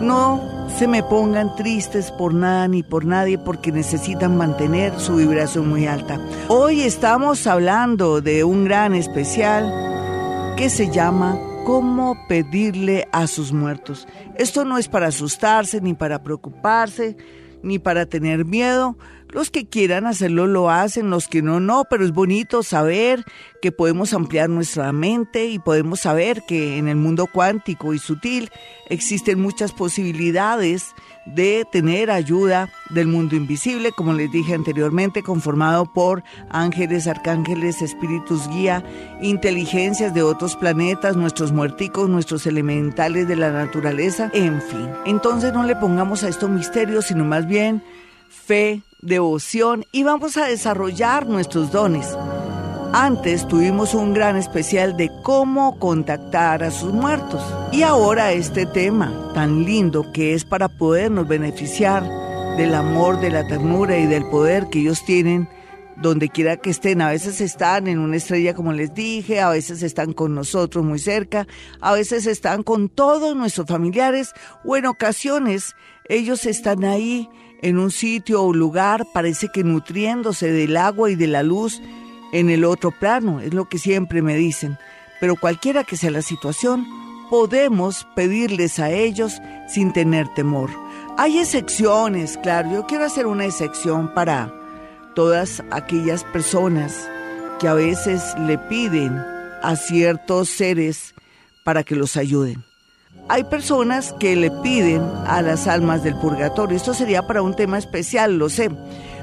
no 0.00 0.40
se 0.78 0.88
me 0.88 1.02
pongan 1.02 1.54
tristes 1.56 2.10
por 2.12 2.32
nada 2.32 2.68
ni 2.68 2.82
por 2.82 3.04
nadie 3.04 3.38
porque 3.38 3.70
necesitan 3.70 4.36
mantener 4.36 4.98
su 4.98 5.16
vibración 5.16 5.68
muy 5.68 5.86
alta. 5.86 6.18
Hoy 6.48 6.80
estamos 6.80 7.46
hablando 7.46 8.20
de 8.20 8.44
un 8.44 8.64
gran 8.64 8.94
especial 8.94 10.54
que 10.56 10.70
se 10.70 10.90
llama 10.90 11.38
cómo 11.66 12.16
pedirle 12.28 13.08
a 13.12 13.26
sus 13.26 13.52
muertos. 13.52 14.08
Esto 14.36 14.64
no 14.64 14.78
es 14.78 14.88
para 14.88 15.08
asustarse, 15.08 15.80
ni 15.80 15.92
para 15.92 16.22
preocuparse, 16.22 17.16
ni 17.62 17.78
para 17.78 18.06
tener 18.06 18.46
miedo. 18.46 18.96
Los 19.32 19.50
que 19.50 19.66
quieran 19.66 20.06
hacerlo 20.06 20.46
lo 20.46 20.70
hacen, 20.70 21.10
los 21.10 21.28
que 21.28 21.40
no, 21.40 21.60
no, 21.60 21.84
pero 21.88 22.04
es 22.04 22.12
bonito 22.12 22.64
saber 22.64 23.24
que 23.62 23.70
podemos 23.70 24.12
ampliar 24.12 24.48
nuestra 24.48 24.92
mente 24.92 25.46
y 25.46 25.60
podemos 25.60 26.00
saber 26.00 26.42
que 26.48 26.78
en 26.78 26.88
el 26.88 26.96
mundo 26.96 27.28
cuántico 27.32 27.94
y 27.94 27.98
sutil 27.98 28.50
existen 28.88 29.40
muchas 29.40 29.72
posibilidades 29.72 30.94
de 31.26 31.64
tener 31.70 32.10
ayuda 32.10 32.70
del 32.88 33.06
mundo 33.06 33.36
invisible, 33.36 33.92
como 33.92 34.14
les 34.14 34.32
dije 34.32 34.52
anteriormente, 34.54 35.22
conformado 35.22 35.92
por 35.92 36.24
ángeles, 36.48 37.06
arcángeles, 37.06 37.82
espíritus 37.82 38.48
guía, 38.48 38.82
inteligencias 39.22 40.12
de 40.12 40.22
otros 40.22 40.56
planetas, 40.56 41.16
nuestros 41.16 41.52
muerticos, 41.52 42.08
nuestros 42.08 42.46
elementales 42.46 43.28
de 43.28 43.36
la 43.36 43.52
naturaleza, 43.52 44.30
en 44.34 44.60
fin. 44.60 44.88
Entonces 45.06 45.52
no 45.52 45.62
le 45.62 45.76
pongamos 45.76 46.24
a 46.24 46.28
esto 46.28 46.48
misterio, 46.48 47.00
sino 47.00 47.24
más 47.24 47.46
bien 47.46 47.80
fe, 48.28 48.82
devoción 49.02 49.84
y 49.92 50.02
vamos 50.02 50.36
a 50.36 50.46
desarrollar 50.46 51.26
nuestros 51.26 51.72
dones. 51.72 52.16
Antes 52.92 53.46
tuvimos 53.46 53.94
un 53.94 54.14
gran 54.14 54.36
especial 54.36 54.96
de 54.96 55.10
cómo 55.22 55.78
contactar 55.78 56.64
a 56.64 56.72
sus 56.72 56.92
muertos. 56.92 57.40
Y 57.70 57.82
ahora 57.82 58.32
este 58.32 58.66
tema 58.66 59.30
tan 59.32 59.64
lindo 59.64 60.10
que 60.12 60.34
es 60.34 60.44
para 60.44 60.68
podernos 60.68 61.28
beneficiar 61.28 62.02
del 62.56 62.74
amor, 62.74 63.20
de 63.20 63.30
la 63.30 63.46
ternura 63.46 63.96
y 63.96 64.06
del 64.06 64.28
poder 64.28 64.66
que 64.70 64.80
ellos 64.80 65.04
tienen 65.04 65.48
donde 66.00 66.28
quiera 66.30 66.56
que 66.56 66.70
estén. 66.70 67.00
A 67.00 67.10
veces 67.10 67.40
están 67.40 67.86
en 67.86 67.98
una 67.98 68.16
estrella, 68.16 68.54
como 68.54 68.72
les 68.72 68.92
dije, 68.92 69.40
a 69.40 69.50
veces 69.50 69.82
están 69.82 70.12
con 70.12 70.34
nosotros 70.34 70.84
muy 70.84 70.98
cerca, 70.98 71.46
a 71.80 71.92
veces 71.92 72.26
están 72.26 72.62
con 72.62 72.88
todos 72.88 73.36
nuestros 73.36 73.66
familiares 73.66 74.32
o 74.64 74.76
en 74.76 74.86
ocasiones 74.86 75.76
ellos 76.08 76.44
están 76.44 76.84
ahí 76.84 77.28
en 77.62 77.78
un 77.78 77.90
sitio 77.90 78.42
o 78.42 78.52
lugar, 78.52 79.06
parece 79.12 79.48
que 79.52 79.64
nutriéndose 79.64 80.50
del 80.50 80.76
agua 80.76 81.10
y 81.10 81.14
de 81.14 81.26
la 81.26 81.42
luz 81.42 81.80
en 82.32 82.50
el 82.50 82.64
otro 82.64 82.90
plano, 82.90 83.40
es 83.40 83.52
lo 83.52 83.68
que 83.68 83.78
siempre 83.78 84.22
me 84.22 84.36
dicen. 84.36 84.78
Pero 85.20 85.36
cualquiera 85.36 85.84
que 85.84 85.96
sea 85.96 86.10
la 86.10 86.22
situación, 86.22 86.86
podemos 87.28 88.06
pedirles 88.16 88.78
a 88.78 88.90
ellos 88.90 89.40
sin 89.68 89.92
tener 89.92 90.26
temor. 90.34 90.70
Hay 91.18 91.38
excepciones, 91.38 92.38
claro, 92.42 92.72
yo 92.72 92.86
quiero 92.86 93.04
hacer 93.04 93.26
una 93.26 93.44
excepción 93.44 94.12
para 94.14 94.52
todas 95.14 95.62
aquellas 95.70 96.24
personas 96.24 97.08
que 97.58 97.68
a 97.68 97.74
veces 97.74 98.34
le 98.46 98.56
piden 98.56 99.16
a 99.62 99.76
ciertos 99.76 100.48
seres 100.48 101.14
para 101.62 101.84
que 101.84 101.94
los 101.94 102.16
ayuden. 102.16 102.69
Hay 103.30 103.44
personas 103.44 104.12
que 104.18 104.34
le 104.34 104.50
piden 104.50 105.02
a 105.24 105.40
las 105.40 105.68
almas 105.68 106.02
del 106.02 106.16
purgatorio, 106.16 106.76
esto 106.76 106.94
sería 106.94 107.28
para 107.28 107.42
un 107.42 107.54
tema 107.54 107.78
especial, 107.78 108.38
lo 108.38 108.48
sé, 108.48 108.70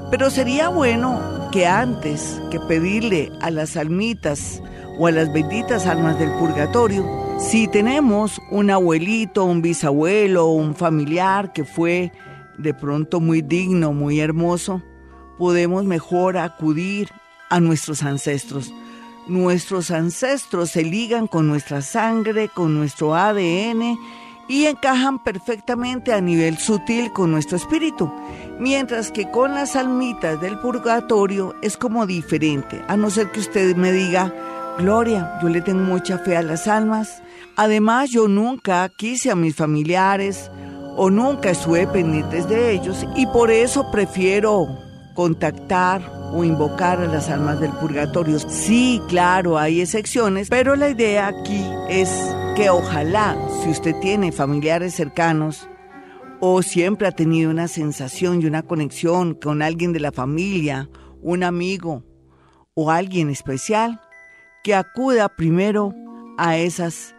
pero 0.09 0.29
sería 0.29 0.69
bueno 0.69 1.19
que 1.51 1.67
antes 1.67 2.41
que 2.49 2.57
pedirle 2.57 3.33
a 3.41 3.51
las 3.51 3.75
almitas 3.75 4.63
o 4.97 5.07
a 5.07 5.11
las 5.11 5.33
benditas 5.33 5.85
almas 5.87 6.17
del 6.19 6.31
purgatorio, 6.39 7.05
si 7.37 7.67
tenemos 7.67 8.39
un 8.49 8.71
abuelito, 8.71 9.43
un 9.43 9.61
bisabuelo 9.61 10.45
un 10.45 10.73
familiar 10.73 11.51
que 11.51 11.65
fue 11.65 12.13
de 12.57 12.73
pronto 12.73 13.19
muy 13.19 13.41
digno, 13.41 13.91
muy 13.91 14.21
hermoso, 14.21 14.81
podemos 15.37 15.83
mejor 15.83 16.37
acudir 16.37 17.09
a 17.49 17.59
nuestros 17.59 18.03
ancestros. 18.03 18.71
Nuestros 19.27 19.91
ancestros 19.91 20.71
se 20.71 20.83
ligan 20.83 21.27
con 21.27 21.47
nuestra 21.47 21.81
sangre, 21.81 22.47
con 22.47 22.73
nuestro 22.73 23.13
ADN 23.13 23.97
y 24.47 24.65
encajan 24.65 25.19
perfectamente 25.19 26.13
a 26.13 26.21
nivel 26.21 26.57
sutil 26.57 27.11
con 27.11 27.31
nuestro 27.31 27.57
espíritu, 27.57 28.09
mientras 28.57 29.11
que 29.11 29.29
con 29.29 29.53
las 29.53 29.75
almitas 29.75 30.39
del 30.39 30.57
purgatorio 30.59 31.53
es 31.61 31.75
como 31.75 32.07
diferente, 32.07 32.81
a 32.87 32.95
no 32.95 33.09
ser 33.09 33.29
que 33.31 33.41
usted 33.41 33.75
me 33.75 33.91
diga, 33.91 34.33
Gloria, 34.77 35.37
yo 35.41 35.49
le 35.49 35.59
tengo 35.59 35.83
mucha 35.83 36.19
fe 36.19 36.37
a 36.37 36.41
las 36.41 36.67
almas, 36.67 37.21
además 37.57 38.09
yo 38.11 38.29
nunca 38.29 38.87
quise 38.87 39.29
a 39.29 39.35
mis 39.35 39.55
familiares 39.55 40.49
o 40.95 41.09
nunca 41.09 41.49
estuve 41.49 41.85
pendientes 41.85 42.47
de 42.47 42.71
ellos 42.71 43.05
y 43.17 43.25
por 43.27 43.51
eso 43.51 43.91
prefiero 43.91 44.67
contactar 45.15 46.16
o 46.33 46.43
invocar 46.43 46.99
a 47.01 47.07
las 47.07 47.29
almas 47.29 47.59
del 47.59 47.71
purgatorio. 47.71 48.39
Sí, 48.39 49.01
claro, 49.07 49.57
hay 49.57 49.81
excepciones, 49.81 50.49
pero 50.49 50.75
la 50.75 50.89
idea 50.89 51.27
aquí 51.27 51.63
es 51.89 52.09
que 52.55 52.69
ojalá, 52.69 53.37
si 53.61 53.69
usted 53.69 53.95
tiene 54.01 54.31
familiares 54.31 54.93
cercanos 54.93 55.67
o 56.39 56.61
siempre 56.61 57.07
ha 57.07 57.11
tenido 57.11 57.49
una 57.49 57.67
sensación 57.67 58.41
y 58.41 58.45
una 58.45 58.63
conexión 58.63 59.33
con 59.33 59.61
alguien 59.61 59.93
de 59.93 59.99
la 59.99 60.11
familia, 60.11 60.89
un 61.21 61.43
amigo 61.43 62.03
o 62.73 62.91
alguien 62.91 63.29
especial, 63.29 64.01
que 64.63 64.75
acuda 64.75 65.29
primero 65.29 65.93
a 66.37 66.57
esas 66.57 67.15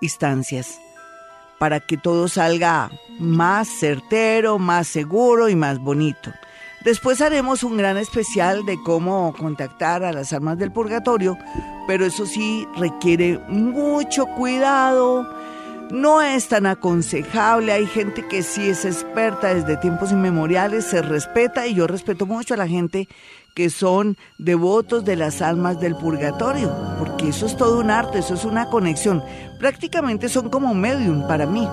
instancias 0.00 0.78
para 1.58 1.80
que 1.80 1.96
todo 1.96 2.28
salga 2.28 2.90
más 3.18 3.68
certero, 3.68 4.58
más 4.58 4.86
seguro 4.86 5.48
y 5.48 5.56
más 5.56 5.78
bonito. 5.78 6.32
Después 6.84 7.22
haremos 7.22 7.62
un 7.62 7.78
gran 7.78 7.96
especial 7.96 8.66
de 8.66 8.76
cómo 8.82 9.32
contactar 9.38 10.04
a 10.04 10.12
las 10.12 10.34
almas 10.34 10.58
del 10.58 10.70
purgatorio, 10.70 11.38
pero 11.86 12.04
eso 12.04 12.26
sí 12.26 12.68
requiere 12.76 13.40
mucho 13.48 14.26
cuidado, 14.26 15.26
no 15.90 16.20
es 16.20 16.48
tan 16.48 16.66
aconsejable, 16.66 17.72
hay 17.72 17.86
gente 17.86 18.28
que 18.28 18.42
sí 18.42 18.68
es 18.68 18.84
experta 18.84 19.54
desde 19.54 19.78
tiempos 19.78 20.12
inmemoriales, 20.12 20.84
se 20.84 21.00
respeta 21.00 21.66
y 21.66 21.74
yo 21.74 21.86
respeto 21.86 22.26
mucho 22.26 22.52
a 22.52 22.58
la 22.58 22.68
gente 22.68 23.08
que 23.54 23.70
son 23.70 24.18
devotos 24.36 25.06
de 25.06 25.16
las 25.16 25.40
almas 25.40 25.80
del 25.80 25.96
purgatorio, 25.96 26.70
porque 26.98 27.28
eso 27.28 27.46
es 27.46 27.56
todo 27.56 27.78
un 27.78 27.90
arte, 27.90 28.18
eso 28.18 28.34
es 28.34 28.44
una 28.44 28.66
conexión. 28.68 29.22
Prácticamente 29.58 30.28
son 30.28 30.50
como 30.50 30.74
medium 30.74 31.26
para 31.28 31.46
mí. 31.46 31.66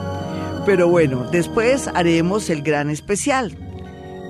Pero 0.65 0.87
bueno, 0.87 1.27
después 1.31 1.87
haremos 1.87 2.49
el 2.51 2.61
gran 2.61 2.91
especial. 2.91 3.70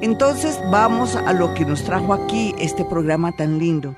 Entonces 0.01 0.59
vamos 0.71 1.15
a 1.15 1.31
lo 1.31 1.53
que 1.53 1.63
nos 1.63 1.83
trajo 1.83 2.13
aquí 2.13 2.55
este 2.57 2.83
programa 2.83 3.31
tan 3.33 3.59
lindo. 3.59 3.95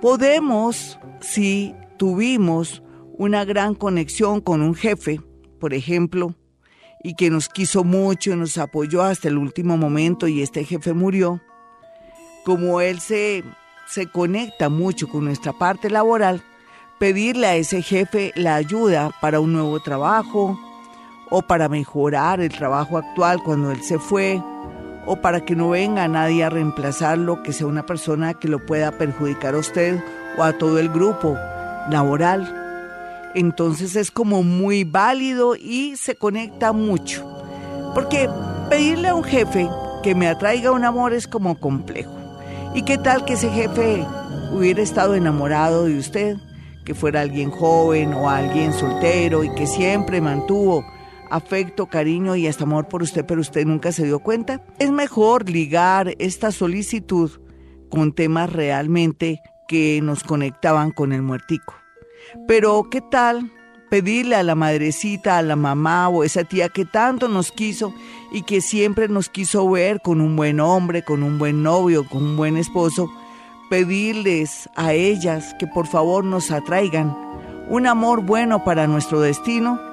Podemos, 0.00 0.98
si 1.20 1.74
tuvimos 1.98 2.82
una 3.18 3.44
gran 3.44 3.74
conexión 3.74 4.40
con 4.40 4.62
un 4.62 4.74
jefe, 4.74 5.20
por 5.60 5.74
ejemplo, 5.74 6.34
y 7.04 7.16
que 7.16 7.28
nos 7.28 7.50
quiso 7.50 7.84
mucho 7.84 8.32
y 8.32 8.36
nos 8.36 8.56
apoyó 8.56 9.02
hasta 9.02 9.28
el 9.28 9.36
último 9.36 9.76
momento 9.76 10.26
y 10.26 10.40
este 10.40 10.64
jefe 10.64 10.94
murió, 10.94 11.42
como 12.46 12.80
él 12.80 12.98
se, 13.00 13.44
se 13.86 14.06
conecta 14.06 14.70
mucho 14.70 15.06
con 15.06 15.26
nuestra 15.26 15.52
parte 15.52 15.90
laboral, 15.90 16.42
pedirle 16.98 17.46
a 17.46 17.56
ese 17.56 17.82
jefe 17.82 18.32
la 18.36 18.54
ayuda 18.54 19.10
para 19.20 19.38
un 19.38 19.52
nuevo 19.52 19.80
trabajo 19.80 20.58
o 21.28 21.42
para 21.42 21.68
mejorar 21.68 22.40
el 22.40 22.50
trabajo 22.50 22.96
actual 22.96 23.42
cuando 23.42 23.70
él 23.70 23.82
se 23.82 23.98
fue 23.98 24.42
o 25.08 25.16
para 25.16 25.40
que 25.40 25.56
no 25.56 25.70
venga 25.70 26.06
nadie 26.06 26.44
a 26.44 26.50
reemplazarlo, 26.50 27.42
que 27.42 27.54
sea 27.54 27.66
una 27.66 27.86
persona 27.86 28.34
que 28.34 28.46
lo 28.46 28.64
pueda 28.66 28.92
perjudicar 28.92 29.54
a 29.54 29.58
usted 29.58 29.98
o 30.36 30.42
a 30.42 30.52
todo 30.52 30.78
el 30.78 30.90
grupo 30.90 31.34
laboral. 31.90 33.30
Entonces 33.34 33.96
es 33.96 34.10
como 34.10 34.42
muy 34.42 34.84
válido 34.84 35.56
y 35.56 35.96
se 35.96 36.14
conecta 36.14 36.72
mucho. 36.72 37.26
Porque 37.94 38.28
pedirle 38.68 39.08
a 39.08 39.14
un 39.14 39.24
jefe 39.24 39.66
que 40.02 40.14
me 40.14 40.28
atraiga 40.28 40.72
un 40.72 40.84
amor 40.84 41.14
es 41.14 41.26
como 41.26 41.58
complejo. 41.58 42.12
¿Y 42.74 42.82
qué 42.82 42.98
tal 42.98 43.24
que 43.24 43.32
ese 43.32 43.48
jefe 43.48 44.04
hubiera 44.52 44.82
estado 44.82 45.14
enamorado 45.14 45.86
de 45.86 45.98
usted? 45.98 46.36
Que 46.84 46.94
fuera 46.94 47.22
alguien 47.22 47.50
joven 47.50 48.12
o 48.12 48.28
alguien 48.28 48.74
soltero 48.74 49.42
y 49.42 49.54
que 49.54 49.66
siempre 49.66 50.20
mantuvo 50.20 50.84
afecto, 51.30 51.86
cariño 51.86 52.36
y 52.36 52.46
hasta 52.46 52.64
amor 52.64 52.88
por 52.88 53.02
usted, 53.02 53.24
pero 53.26 53.40
usted 53.40 53.66
nunca 53.66 53.92
se 53.92 54.04
dio 54.04 54.18
cuenta. 54.20 54.62
Es 54.78 54.90
mejor 54.90 55.48
ligar 55.48 56.14
esta 56.18 56.52
solicitud 56.52 57.30
con 57.88 58.12
temas 58.12 58.52
realmente 58.52 59.40
que 59.66 60.00
nos 60.02 60.24
conectaban 60.24 60.90
con 60.90 61.12
el 61.12 61.22
muertico. 61.22 61.74
Pero, 62.46 62.88
¿qué 62.90 63.00
tal 63.00 63.52
pedirle 63.90 64.36
a 64.36 64.42
la 64.42 64.54
madrecita, 64.54 65.38
a 65.38 65.42
la 65.42 65.56
mamá 65.56 66.08
o 66.08 66.24
esa 66.24 66.44
tía 66.44 66.68
que 66.68 66.84
tanto 66.84 67.28
nos 67.28 67.52
quiso 67.52 67.94
y 68.32 68.42
que 68.42 68.60
siempre 68.60 69.08
nos 69.08 69.28
quiso 69.28 69.68
ver 69.70 70.00
con 70.00 70.20
un 70.20 70.36
buen 70.36 70.60
hombre, 70.60 71.02
con 71.02 71.22
un 71.22 71.38
buen 71.38 71.62
novio, 71.62 72.06
con 72.06 72.22
un 72.22 72.36
buen 72.36 72.56
esposo, 72.56 73.10
pedirles 73.70 74.68
a 74.76 74.92
ellas 74.92 75.54
que 75.58 75.66
por 75.66 75.86
favor 75.86 76.24
nos 76.24 76.50
atraigan 76.50 77.16
un 77.68 77.86
amor 77.86 78.22
bueno 78.22 78.64
para 78.64 78.86
nuestro 78.86 79.20
destino? 79.20 79.87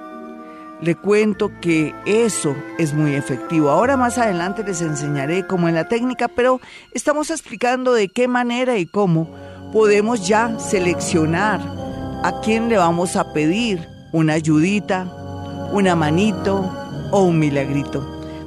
Le 0.81 0.95
cuento 0.95 1.51
que 1.61 1.93
eso 2.05 2.55
es 2.77 2.93
muy 2.93 3.15
efectivo. 3.15 3.69
Ahora 3.69 3.95
más 3.95 4.17
adelante 4.17 4.63
les 4.63 4.81
enseñaré 4.81 5.47
cómo 5.47 5.69
en 5.69 5.75
la 5.75 5.87
técnica, 5.87 6.27
pero 6.27 6.59
estamos 6.91 7.31
explicando 7.31 7.93
de 7.93 8.09
qué 8.09 8.27
manera 8.27 8.77
y 8.77 8.85
cómo 8.85 9.29
podemos 9.71 10.27
ya 10.27 10.59
seleccionar 10.59 11.61
a 12.23 12.41
quién 12.43 12.69
le 12.69 12.77
vamos 12.77 13.15
a 13.15 13.33
pedir 13.33 13.87
una 14.11 14.33
ayudita, 14.33 15.11
una 15.71 15.95
manito 15.95 16.71
o 17.11 17.23
un 17.23 17.39
milagrito. 17.39 18.03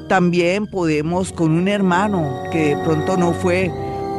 También 0.09 0.67
podemos 0.67 1.33
con 1.33 1.53
un 1.53 1.69
hermano 1.69 2.45
que 2.51 2.75
de 2.75 2.85
pronto 2.85 3.17
no 3.17 3.33
fue 3.33 3.71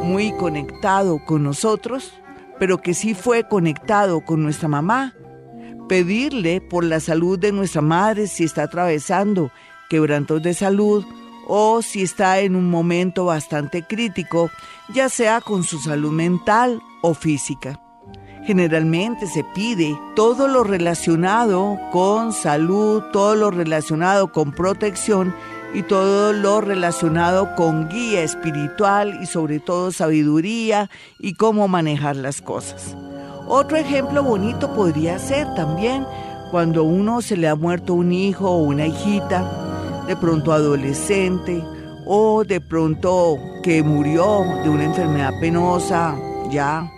muy 0.04 0.32
conectado 0.34 1.20
con 1.26 1.44
nosotros, 1.44 2.14
pero 2.60 2.80
que 2.80 2.94
sí 2.94 3.14
fue 3.14 3.48
conectado 3.48 4.22
con 4.22 4.44
nuestra 4.44 4.68
mamá, 4.68 5.14
pedirle 5.90 6.62
por 6.62 6.86
la 6.86 7.02
salud 7.02 7.38
de 7.38 7.52
nuestra 7.52 7.82
madre 7.82 8.28
si 8.28 8.46
está 8.46 8.64
atravesando 8.64 9.52
quebrantos 9.90 10.42
de 10.42 10.54
salud 10.54 11.04
o 11.48 11.82
si 11.82 12.04
está 12.04 12.40
en 12.40 12.56
un 12.56 12.70
momento 12.70 13.26
bastante 13.26 13.84
crítico, 13.84 14.52
ya 14.94 15.10
sea 15.10 15.42
con 15.42 15.64
su 15.64 15.80
salud 15.80 16.12
mental 16.12 16.80
o 17.02 17.16
física. 17.16 17.82
Generalmente 18.46 19.28
se 19.28 19.44
pide 19.56 20.00
todo 20.16 20.48
lo 20.48 20.64
relacionado 20.64 21.78
con 21.92 22.34
salud, 22.34 23.04
todo 23.12 23.36
lo 23.36 23.52
relacionado 23.52 24.32
con 24.32 24.52
protección 24.52 25.36
y 25.74 25.82
todo 25.84 26.34
lo 26.34 26.62
relacionado 26.62 27.56
con 27.56 27.90
guía 27.90 28.22
espiritual 28.22 29.20
y 29.22 29.26
sobre 29.26 29.60
todo 29.60 29.92
sabiduría 29.92 30.90
y 31.20 31.34
cómo 31.34 31.68
manejar 31.68 32.16
las 32.16 32.42
cosas. 32.42 32.96
Otro 33.52 33.78
ejemplo 33.78 34.24
bonito 34.24 34.72
podría 34.76 35.18
ser 35.18 35.52
también 35.56 36.06
cuando 36.52 36.84
uno 36.84 37.20
se 37.24 37.36
le 37.36 37.48
ha 37.48 37.56
muerto 37.56 37.96
un 37.96 38.12
hijo 38.12 38.48
o 38.48 38.62
una 38.62 38.86
hijita, 38.86 40.06
de 40.08 40.16
pronto 40.16 40.54
adolescente 40.54 41.64
o 42.06 42.44
de 42.44 42.62
pronto 42.62 43.40
que 43.64 43.82
murió 43.82 44.44
de 44.64 44.70
una 44.70 44.84
enfermedad 44.84 45.32
penosa 45.42 46.16
ya 46.52 46.92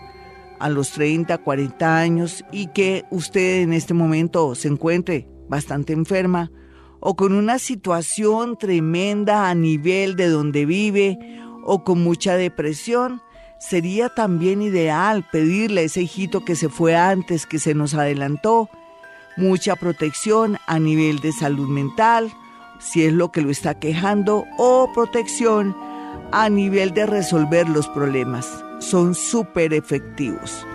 a 0.59 0.67
los 0.67 0.91
30, 0.91 1.37
40 1.37 1.97
años 1.97 2.43
y 2.51 2.67
que 2.67 3.05
usted 3.11 3.61
en 3.61 3.71
este 3.71 3.93
momento 3.93 4.53
se 4.53 4.67
encuentre 4.67 5.29
bastante 5.47 5.93
enferma 5.93 6.51
o 6.99 7.15
con 7.15 7.33
una 7.33 7.59
situación 7.59 8.57
tremenda 8.57 9.49
a 9.49 9.55
nivel 9.55 10.17
de 10.17 10.27
donde 10.27 10.65
vive 10.65 11.17
o 11.63 11.85
con 11.85 12.03
mucha 12.03 12.35
depresión, 12.35 13.21
sería 13.61 14.09
también 14.09 14.61
ideal 14.61 15.23
pedirle 15.31 15.81
a 15.81 15.83
ese 15.83 16.01
hijito 16.01 16.43
que 16.43 16.55
se 16.55 16.67
fue 16.67 16.95
antes, 16.95 17.45
que 17.45 17.59
se 17.59 17.75
nos 17.75 17.93
adelantó, 17.93 18.69
mucha 19.37 19.75
protección 19.75 20.57
a 20.67 20.79
nivel 20.79 21.19
de 21.19 21.31
salud 21.31 21.69
mental, 21.69 22.33
si 22.79 23.05
es 23.05 23.13
lo 23.13 23.31
que 23.31 23.41
lo 23.41 23.51
está 23.51 23.75
quejando, 23.75 24.45
o 24.57 24.91
protección 24.93 25.77
a 26.31 26.49
nivel 26.49 26.91
de 26.93 27.05
resolver 27.05 27.69
los 27.69 27.87
problemas. 27.89 28.49
Son 28.79 29.13
súper 29.13 29.73
efectivos. 29.73 30.65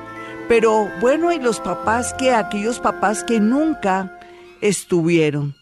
Pero 0.49 0.89
bueno, 1.01 1.33
y 1.33 1.41
los 1.41 1.59
papás 1.59 2.15
que, 2.15 2.31
aquellos 2.31 2.79
papás 2.79 3.25
que 3.25 3.41
nunca 3.41 4.17
estuvieron, 4.61 5.57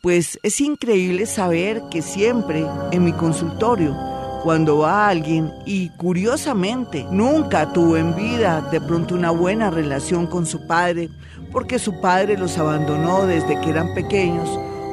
pues 0.00 0.40
es 0.42 0.58
increíble 0.60 1.26
saber 1.26 1.82
que 1.90 2.00
siempre 2.00 2.64
en 2.92 3.04
mi 3.04 3.12
consultorio, 3.12 3.94
cuando 4.42 4.78
va 4.78 5.08
alguien 5.08 5.52
y 5.64 5.90
curiosamente 5.90 7.06
nunca 7.10 7.72
tuvo 7.72 7.96
en 7.96 8.14
vida 8.16 8.60
de 8.72 8.80
pronto 8.80 9.14
una 9.14 9.30
buena 9.30 9.70
relación 9.70 10.26
con 10.26 10.46
su 10.46 10.66
padre, 10.66 11.10
porque 11.52 11.78
su 11.78 12.00
padre 12.00 12.36
los 12.36 12.58
abandonó 12.58 13.26
desde 13.26 13.60
que 13.60 13.70
eran 13.70 13.94
pequeños, 13.94 14.48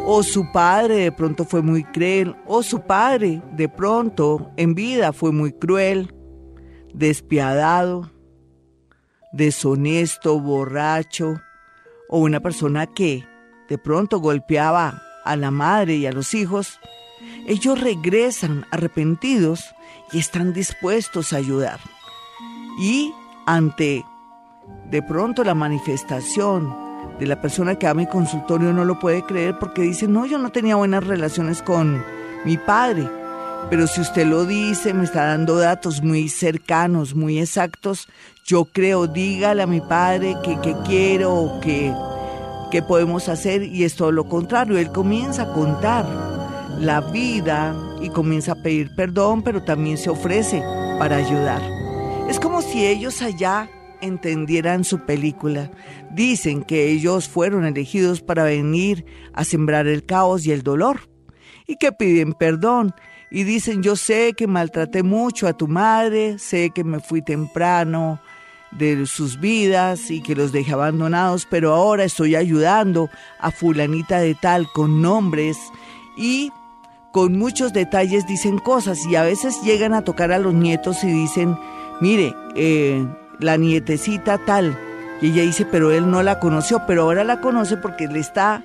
o 0.05 0.23
su 0.23 0.51
padre 0.51 0.95
de 0.97 1.11
pronto 1.11 1.45
fue 1.45 1.61
muy 1.61 1.83
cruel, 1.83 2.35
o 2.45 2.61
su 2.61 2.81
padre 2.81 3.41
de 3.53 3.69
pronto 3.69 4.51
en 4.57 4.75
vida 4.75 5.13
fue 5.13 5.31
muy 5.31 5.51
cruel, 5.51 6.13
despiadado, 6.93 8.11
deshonesto, 9.31 10.39
borracho, 10.39 11.39
o 12.07 12.19
una 12.19 12.39
persona 12.39 12.87
que 12.87 13.23
de 13.67 13.77
pronto 13.77 14.19
golpeaba 14.19 15.01
a 15.25 15.35
la 15.35 15.51
madre 15.51 15.95
y 15.95 16.05
a 16.07 16.11
los 16.11 16.33
hijos, 16.33 16.79
ellos 17.49 17.81
regresan 17.81 18.67
arrepentidos 18.69 19.73
y 20.11 20.19
están 20.19 20.53
dispuestos 20.53 21.33
a 21.33 21.37
ayudar. 21.37 21.79
Y 22.79 23.11
ante 23.47 24.05
de 24.91 25.01
pronto 25.01 25.43
la 25.43 25.55
manifestación 25.55 26.71
de 27.19 27.25
la 27.25 27.41
persona 27.41 27.73
que 27.73 27.87
a 27.87 27.95
mi 27.95 28.05
consultorio 28.05 28.71
no 28.71 28.85
lo 28.85 28.99
puede 28.99 29.23
creer 29.23 29.57
porque 29.57 29.81
dice, 29.81 30.07
no, 30.07 30.27
yo 30.27 30.37
no 30.37 30.51
tenía 30.51 30.75
buenas 30.75 31.03
relaciones 31.03 31.63
con 31.63 32.03
mi 32.45 32.55
padre. 32.57 33.09
Pero 33.71 33.87
si 33.87 34.01
usted 34.01 34.27
lo 34.27 34.45
dice, 34.45 34.93
me 34.93 35.05
está 35.05 35.25
dando 35.25 35.57
datos 35.57 36.03
muy 36.03 36.29
cercanos, 36.29 37.15
muy 37.15 37.39
exactos, 37.39 38.07
yo 38.45 38.65
creo, 38.65 39.07
dígale 39.07 39.63
a 39.63 39.67
mi 39.67 39.81
padre 39.81 40.35
que, 40.43 40.75
quiero 40.85 41.33
o 41.33 41.59
que, 41.61 41.91
que 42.69 42.83
podemos 42.83 43.27
hacer 43.27 43.63
y 43.63 43.85
es 43.85 43.95
todo 43.95 44.11
lo 44.11 44.29
contrario. 44.29 44.77
Él 44.77 44.91
comienza 44.91 45.43
a 45.43 45.53
contar 45.53 46.28
la 46.79 47.01
vida 47.01 47.75
y 48.01 48.09
comienza 48.09 48.53
a 48.53 48.61
pedir 48.63 48.95
perdón, 48.95 49.41
pero 49.43 49.63
también 49.63 49.97
se 49.97 50.09
ofrece 50.09 50.61
para 50.97 51.17
ayudar. 51.17 51.61
Es 52.29 52.39
como 52.39 52.61
si 52.61 52.85
ellos 52.85 53.21
allá 53.21 53.69
entendieran 54.01 54.83
su 54.83 54.99
película. 54.99 55.71
Dicen 56.11 56.63
que 56.63 56.89
ellos 56.89 57.27
fueron 57.27 57.65
elegidos 57.65 58.21
para 58.21 58.43
venir 58.43 59.05
a 59.33 59.43
sembrar 59.43 59.87
el 59.87 60.05
caos 60.05 60.45
y 60.45 60.51
el 60.51 60.63
dolor 60.63 61.09
y 61.67 61.75
que 61.75 61.91
piden 61.91 62.33
perdón 62.33 62.93
y 63.29 63.43
dicen, 63.43 63.83
yo 63.83 63.95
sé 63.95 64.33
que 64.33 64.47
maltraté 64.47 65.03
mucho 65.03 65.47
a 65.47 65.53
tu 65.53 65.67
madre, 65.67 66.39
sé 66.39 66.71
que 66.73 66.83
me 66.83 66.99
fui 66.99 67.21
temprano, 67.21 68.19
de 68.71 69.05
sus 69.05 69.39
vidas 69.39 70.11
y 70.11 70.21
que 70.21 70.35
los 70.35 70.51
deje 70.51 70.73
abandonados, 70.73 71.47
pero 71.49 71.73
ahora 71.73 72.03
estoy 72.03 72.35
ayudando 72.35 73.09
a 73.39 73.51
fulanita 73.51 74.19
de 74.19 74.35
tal 74.35 74.71
con 74.71 75.01
nombres 75.01 75.57
y 76.17 76.51
con 77.11 77.37
muchos 77.37 77.73
detalles 77.73 78.27
dicen 78.27 78.59
cosas 78.59 79.05
y 79.05 79.15
a 79.15 79.23
veces 79.23 79.61
llegan 79.63 79.93
a 79.93 80.03
tocar 80.03 80.31
a 80.31 80.39
los 80.39 80.53
nietos 80.53 81.03
y 81.03 81.07
dicen, 81.07 81.57
mire, 82.01 82.33
eh, 82.55 83.05
la 83.39 83.57
nietecita 83.57 84.37
tal, 84.45 84.77
y 85.21 85.31
ella 85.31 85.43
dice, 85.43 85.65
pero 85.65 85.91
él 85.91 86.09
no 86.09 86.23
la 86.23 86.39
conoció, 86.39 86.83
pero 86.87 87.03
ahora 87.03 87.23
la 87.23 87.41
conoce 87.41 87.77
porque 87.77 88.07
le 88.07 88.19
está 88.19 88.63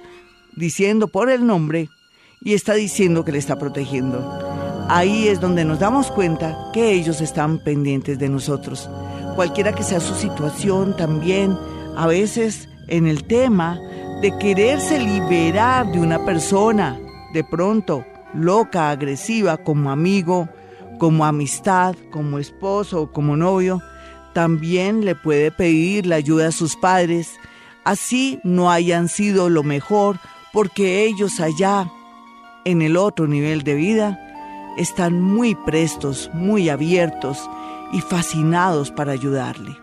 diciendo 0.54 1.09
por 1.09 1.30
el 1.30 1.46
nombre 1.46 1.88
y 2.42 2.54
está 2.54 2.74
diciendo 2.74 3.24
que 3.24 3.33
le 3.33 3.38
está 3.38 3.59
protegiendo. 3.59 4.87
Ahí 4.88 5.28
es 5.28 5.40
donde 5.40 5.64
nos 5.64 5.78
damos 5.78 6.11
cuenta 6.11 6.57
que 6.72 6.92
ellos 6.92 7.20
están 7.20 7.59
pendientes 7.64 8.18
de 8.18 8.28
nosotros. 8.28 8.88
Cualquiera 9.35 9.72
que 9.72 9.83
sea 9.83 9.98
su 9.98 10.14
situación 10.14 10.94
también, 10.96 11.57
a 11.96 12.07
veces 12.07 12.68
en 12.88 13.07
el 13.07 13.24
tema 13.24 13.80
de 14.20 14.37
quererse 14.38 15.00
liberar 15.00 15.90
de 15.90 15.98
una 15.98 16.24
persona, 16.24 17.00
de 17.33 17.42
pronto 17.42 18.04
loca, 18.34 18.90
agresiva, 18.90 19.56
como 19.56 19.90
amigo, 19.90 20.48
como 20.98 21.24
amistad, 21.24 21.94
como 22.10 22.38
esposo 22.38 23.02
o 23.02 23.12
como 23.12 23.36
novio, 23.36 23.82
también 24.32 25.04
le 25.04 25.14
puede 25.14 25.50
pedir 25.50 26.06
la 26.06 26.16
ayuda 26.16 26.48
a 26.48 26.52
sus 26.52 26.76
padres, 26.76 27.38
así 27.84 28.40
no 28.42 28.70
hayan 28.70 29.08
sido 29.08 29.48
lo 29.48 29.62
mejor, 29.62 30.18
porque 30.52 31.04
ellos 31.04 31.40
allá, 31.40 31.90
en 32.64 32.82
el 32.82 32.96
otro 32.96 33.26
nivel 33.26 33.62
de 33.62 33.74
vida, 33.74 34.20
están 34.76 35.20
muy 35.20 35.54
prestos, 35.54 36.30
muy 36.32 36.68
abiertos 36.68 37.48
y 37.92 38.00
fascinados 38.00 38.90
para 38.90 39.12
ayudarle. 39.12 39.76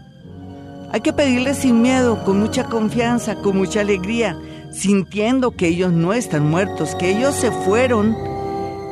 Hay 0.93 1.01
que 1.01 1.12
pedirle 1.12 1.55
sin 1.55 1.83
miedo, 1.83 2.23
con 2.25 2.38
mucha 2.38 2.67
confianza, 2.67 3.35
con 3.35 3.57
mucha 3.57 3.81
alegría, 3.81 4.38
sintiendo 4.71 5.57
que 5.57 5.67
ellos 5.67 5.91
no 5.91 6.12
están 6.12 6.49
muertos, 6.49 6.95
que 6.95 7.11
ellos 7.11 7.35
se 7.35 7.51
fueron 7.51 8.17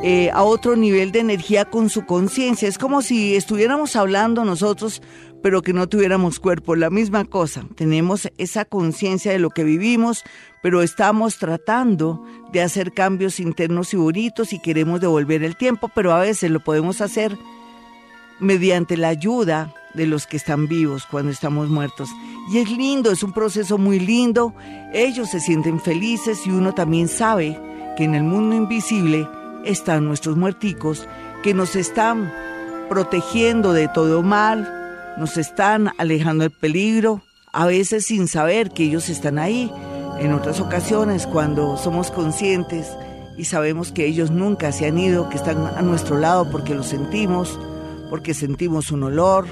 eh, 0.03 0.29
a 0.33 0.43
otro 0.43 0.75
nivel 0.75 1.13
de 1.13 1.19
energía 1.19 1.63
con 1.63 1.89
su 1.89 2.05
conciencia. 2.05 2.67
Es 2.67 2.77
como 2.77 3.01
si 3.01 3.37
estuviéramos 3.37 3.95
hablando 3.95 4.43
nosotros 4.43 5.01
pero 5.41 5.61
que 5.61 5.73
no 5.73 5.87
tuviéramos 5.87 6.39
cuerpo. 6.39 6.75
La 6.75 6.89
misma 6.89 7.25
cosa, 7.25 7.65
tenemos 7.75 8.29
esa 8.37 8.65
conciencia 8.65 9.31
de 9.31 9.39
lo 9.39 9.49
que 9.49 9.63
vivimos, 9.63 10.23
pero 10.61 10.81
estamos 10.81 11.37
tratando 11.37 12.23
de 12.51 12.61
hacer 12.61 12.93
cambios 12.93 13.39
internos 13.39 13.93
y 13.93 13.97
bonitos 13.97 14.53
y 14.53 14.59
queremos 14.59 15.01
devolver 15.01 15.43
el 15.43 15.55
tiempo, 15.55 15.89
pero 15.93 16.13
a 16.13 16.19
veces 16.19 16.51
lo 16.51 16.59
podemos 16.59 17.01
hacer 17.01 17.37
mediante 18.39 18.97
la 18.97 19.09
ayuda 19.09 19.73
de 19.93 20.07
los 20.07 20.25
que 20.25 20.37
están 20.37 20.67
vivos 20.67 21.05
cuando 21.05 21.31
estamos 21.31 21.69
muertos. 21.69 22.09
Y 22.51 22.59
es 22.59 22.69
lindo, 22.69 23.11
es 23.11 23.23
un 23.23 23.33
proceso 23.33 23.77
muy 23.77 23.99
lindo. 23.99 24.53
Ellos 24.93 25.29
se 25.29 25.39
sienten 25.39 25.79
felices 25.79 26.45
y 26.45 26.51
uno 26.51 26.73
también 26.73 27.07
sabe 27.07 27.59
que 27.97 28.03
en 28.03 28.15
el 28.15 28.23
mundo 28.23 28.55
invisible 28.55 29.27
están 29.65 30.05
nuestros 30.05 30.37
muerticos 30.37 31.07
que 31.43 31.53
nos 31.53 31.75
están 31.75 32.31
protegiendo 32.89 33.73
de 33.73 33.87
todo 33.87 34.23
mal, 34.23 34.80
nos 35.17 35.37
están 35.37 35.91
alejando 35.97 36.43
del 36.43 36.51
peligro, 36.51 37.21
a 37.53 37.65
veces 37.65 38.05
sin 38.05 38.27
saber 38.27 38.71
que 38.71 38.83
ellos 38.83 39.09
están 39.09 39.39
ahí. 39.39 39.71
En 40.19 40.33
otras 40.33 40.59
ocasiones, 40.59 41.27
cuando 41.27 41.77
somos 41.77 42.11
conscientes 42.11 42.95
y 43.37 43.45
sabemos 43.45 43.91
que 43.91 44.05
ellos 44.05 44.31
nunca 44.31 44.71
se 44.71 44.85
han 44.85 44.97
ido, 44.97 45.29
que 45.29 45.37
están 45.37 45.65
a 45.65 45.81
nuestro 45.81 46.17
lado 46.17 46.49
porque 46.51 46.75
lo 46.75 46.83
sentimos, 46.83 47.59
porque 48.09 48.33
sentimos 48.33 48.91
un 48.91 49.03
olor, 49.03 49.47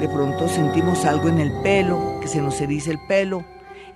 de 0.00 0.08
pronto 0.08 0.48
sentimos 0.48 1.04
algo 1.04 1.28
en 1.28 1.38
el 1.38 1.52
pelo, 1.62 2.18
que 2.20 2.28
se 2.28 2.40
nos 2.40 2.60
eriza 2.60 2.90
el 2.90 2.98
pelo. 3.06 3.44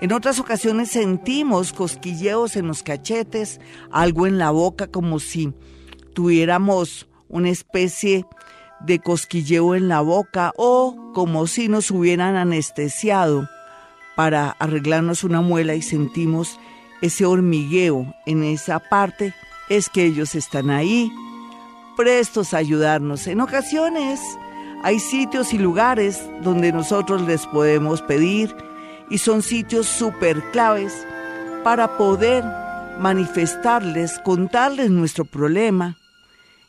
En 0.00 0.12
otras 0.12 0.38
ocasiones 0.38 0.90
sentimos 0.90 1.72
cosquilleos 1.72 2.56
en 2.56 2.66
los 2.66 2.82
cachetes, 2.82 3.60
algo 3.90 4.26
en 4.26 4.38
la 4.38 4.50
boca 4.50 4.86
como 4.86 5.18
si 5.18 5.54
tuviéramos 6.14 7.08
una 7.28 7.50
especie 7.50 8.26
de 8.80 8.98
cosquilleo 8.98 9.74
en 9.74 9.88
la 9.88 10.00
boca 10.00 10.52
o 10.56 11.12
como 11.14 11.46
si 11.46 11.68
nos 11.68 11.90
hubieran 11.90 12.36
anestesiado 12.36 13.48
para 14.16 14.50
arreglarnos 14.58 15.24
una 15.24 15.40
muela 15.40 15.74
y 15.74 15.82
sentimos 15.82 16.58
ese 17.00 17.26
hormigueo 17.26 18.14
en 18.26 18.44
esa 18.44 18.78
parte, 18.78 19.34
es 19.68 19.88
que 19.88 20.04
ellos 20.04 20.34
están 20.34 20.70
ahí, 20.70 21.12
prestos 21.96 22.54
a 22.54 22.58
ayudarnos. 22.58 23.26
En 23.26 23.40
ocasiones 23.40 24.20
hay 24.82 25.00
sitios 25.00 25.52
y 25.52 25.58
lugares 25.58 26.22
donde 26.42 26.72
nosotros 26.72 27.22
les 27.22 27.46
podemos 27.46 28.02
pedir 28.02 28.54
y 29.10 29.18
son 29.18 29.42
sitios 29.42 29.86
súper 29.86 30.42
claves 30.50 31.06
para 31.62 31.96
poder 31.96 32.44
manifestarles, 32.98 34.18
contarles 34.20 34.90
nuestro 34.90 35.24
problema 35.24 35.96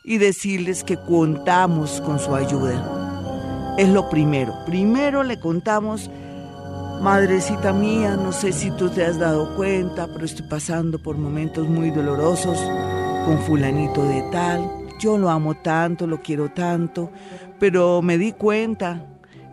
y 0.06 0.18
decirles 0.18 0.84
que 0.84 0.96
contamos 0.96 2.00
con 2.00 2.20
su 2.20 2.34
ayuda. 2.34 3.74
Es 3.76 3.88
lo 3.88 4.08
primero. 4.08 4.54
Primero 4.64 5.24
le 5.24 5.38
contamos, 5.38 6.08
madrecita 7.02 7.72
mía, 7.72 8.16
no 8.16 8.32
sé 8.32 8.52
si 8.52 8.70
tú 8.70 8.88
te 8.88 9.04
has 9.04 9.18
dado 9.18 9.54
cuenta, 9.56 10.06
pero 10.06 10.24
estoy 10.24 10.46
pasando 10.48 11.02
por 11.02 11.18
momentos 11.18 11.68
muy 11.68 11.90
dolorosos 11.90 12.56
con 13.26 13.38
fulanito 13.40 14.02
de 14.04 14.22
tal. 14.30 14.70
Yo 15.00 15.18
lo 15.18 15.28
amo 15.28 15.56
tanto, 15.56 16.06
lo 16.06 16.22
quiero 16.22 16.50
tanto, 16.50 17.10
pero 17.58 18.00
me 18.00 18.16
di 18.16 18.32
cuenta 18.32 19.04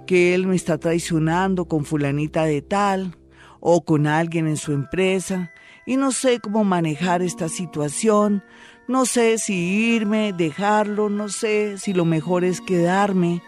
que 0.05 0.35
él 0.35 0.45
me 0.45 0.55
está 0.55 0.77
traicionando 0.77 1.65
con 1.65 1.83
fulanita 1.83 2.45
de 2.45 2.61
tal 2.61 3.17
o 3.59 3.83
con 3.83 4.05
alguien 4.05 4.47
en 4.47 4.57
su 4.57 4.71
empresa 4.71 5.51
y 5.85 5.97
no 5.97 6.11
sé 6.11 6.39
cómo 6.39 6.63
manejar 6.63 7.21
esta 7.21 7.49
situación, 7.49 8.43
no 8.87 9.05
sé 9.05 9.37
si 9.37 9.53
irme, 9.95 10.33
dejarlo, 10.33 11.09
no 11.09 11.29
sé 11.29 11.77
si 11.77 11.93
lo 11.93 12.05
mejor 12.05 12.43
es 12.43 12.59
quedarme 12.59 13.41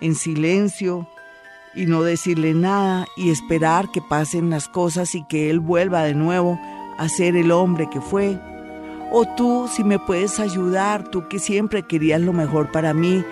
en 0.00 0.14
silencio 0.14 1.08
y 1.74 1.86
no 1.86 2.02
decirle 2.02 2.54
nada 2.54 3.06
y 3.16 3.30
esperar 3.30 3.90
que 3.92 4.02
pasen 4.02 4.50
las 4.50 4.68
cosas 4.68 5.14
y 5.14 5.24
que 5.26 5.50
él 5.50 5.60
vuelva 5.60 6.02
de 6.02 6.14
nuevo 6.14 6.58
a 6.98 7.08
ser 7.08 7.36
el 7.36 7.52
hombre 7.52 7.88
que 7.90 8.00
fue. 8.00 8.38
O 9.12 9.24
tú, 9.36 9.68
si 9.72 9.84
me 9.84 9.98
puedes 9.98 10.40
ayudar, 10.40 11.08
tú 11.08 11.28
que 11.28 11.38
siempre 11.38 11.84
querías 11.84 12.20
lo 12.20 12.32
mejor 12.32 12.72
para 12.72 12.92
mí 12.92 13.24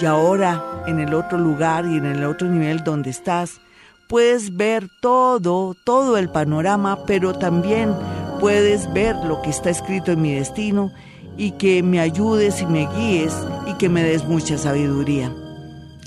y 0.00 0.04
ahora 0.06 0.82
en 0.86 0.98
el 0.98 1.14
otro 1.14 1.38
lugar 1.38 1.86
y 1.86 1.96
en 1.96 2.06
el 2.06 2.24
otro 2.24 2.48
nivel 2.48 2.82
donde 2.82 3.10
estás, 3.10 3.60
puedes 4.08 4.56
ver 4.56 4.88
todo, 5.00 5.74
todo 5.84 6.16
el 6.16 6.28
panorama, 6.28 7.04
pero 7.06 7.32
también 7.32 7.94
puedes 8.40 8.92
ver 8.92 9.16
lo 9.24 9.40
que 9.42 9.50
está 9.50 9.70
escrito 9.70 10.12
en 10.12 10.22
mi 10.22 10.34
destino 10.34 10.92
y 11.36 11.52
que 11.52 11.82
me 11.82 12.00
ayudes 12.00 12.62
y 12.62 12.66
me 12.66 12.86
guíes 12.94 13.34
y 13.66 13.74
que 13.74 13.88
me 13.88 14.02
des 14.02 14.24
mucha 14.24 14.58
sabiduría. 14.58 15.32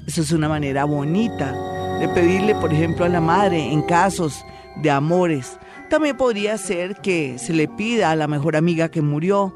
Eso 0.06 0.22
es 0.22 0.32
una 0.32 0.48
manera 0.48 0.86
bonita 0.86 1.52
de 2.00 2.08
pedirle, 2.10 2.56
por 2.56 2.74
ejemplo, 2.74 3.06
a 3.06 3.10
la 3.10 3.20
madre 3.20 3.72
en 3.72 3.82
casos 3.82 4.44
de 4.82 4.90
amores. 4.90 5.60
También 5.90 6.16
podría 6.16 6.58
ser 6.58 6.96
que 6.98 7.38
se 7.40 7.54
le 7.54 7.68
pida 7.68 8.12
a 8.12 8.16
la 8.16 8.28
mejor 8.28 8.56
amiga 8.56 8.90
que 8.90 9.02
murió 9.02 9.54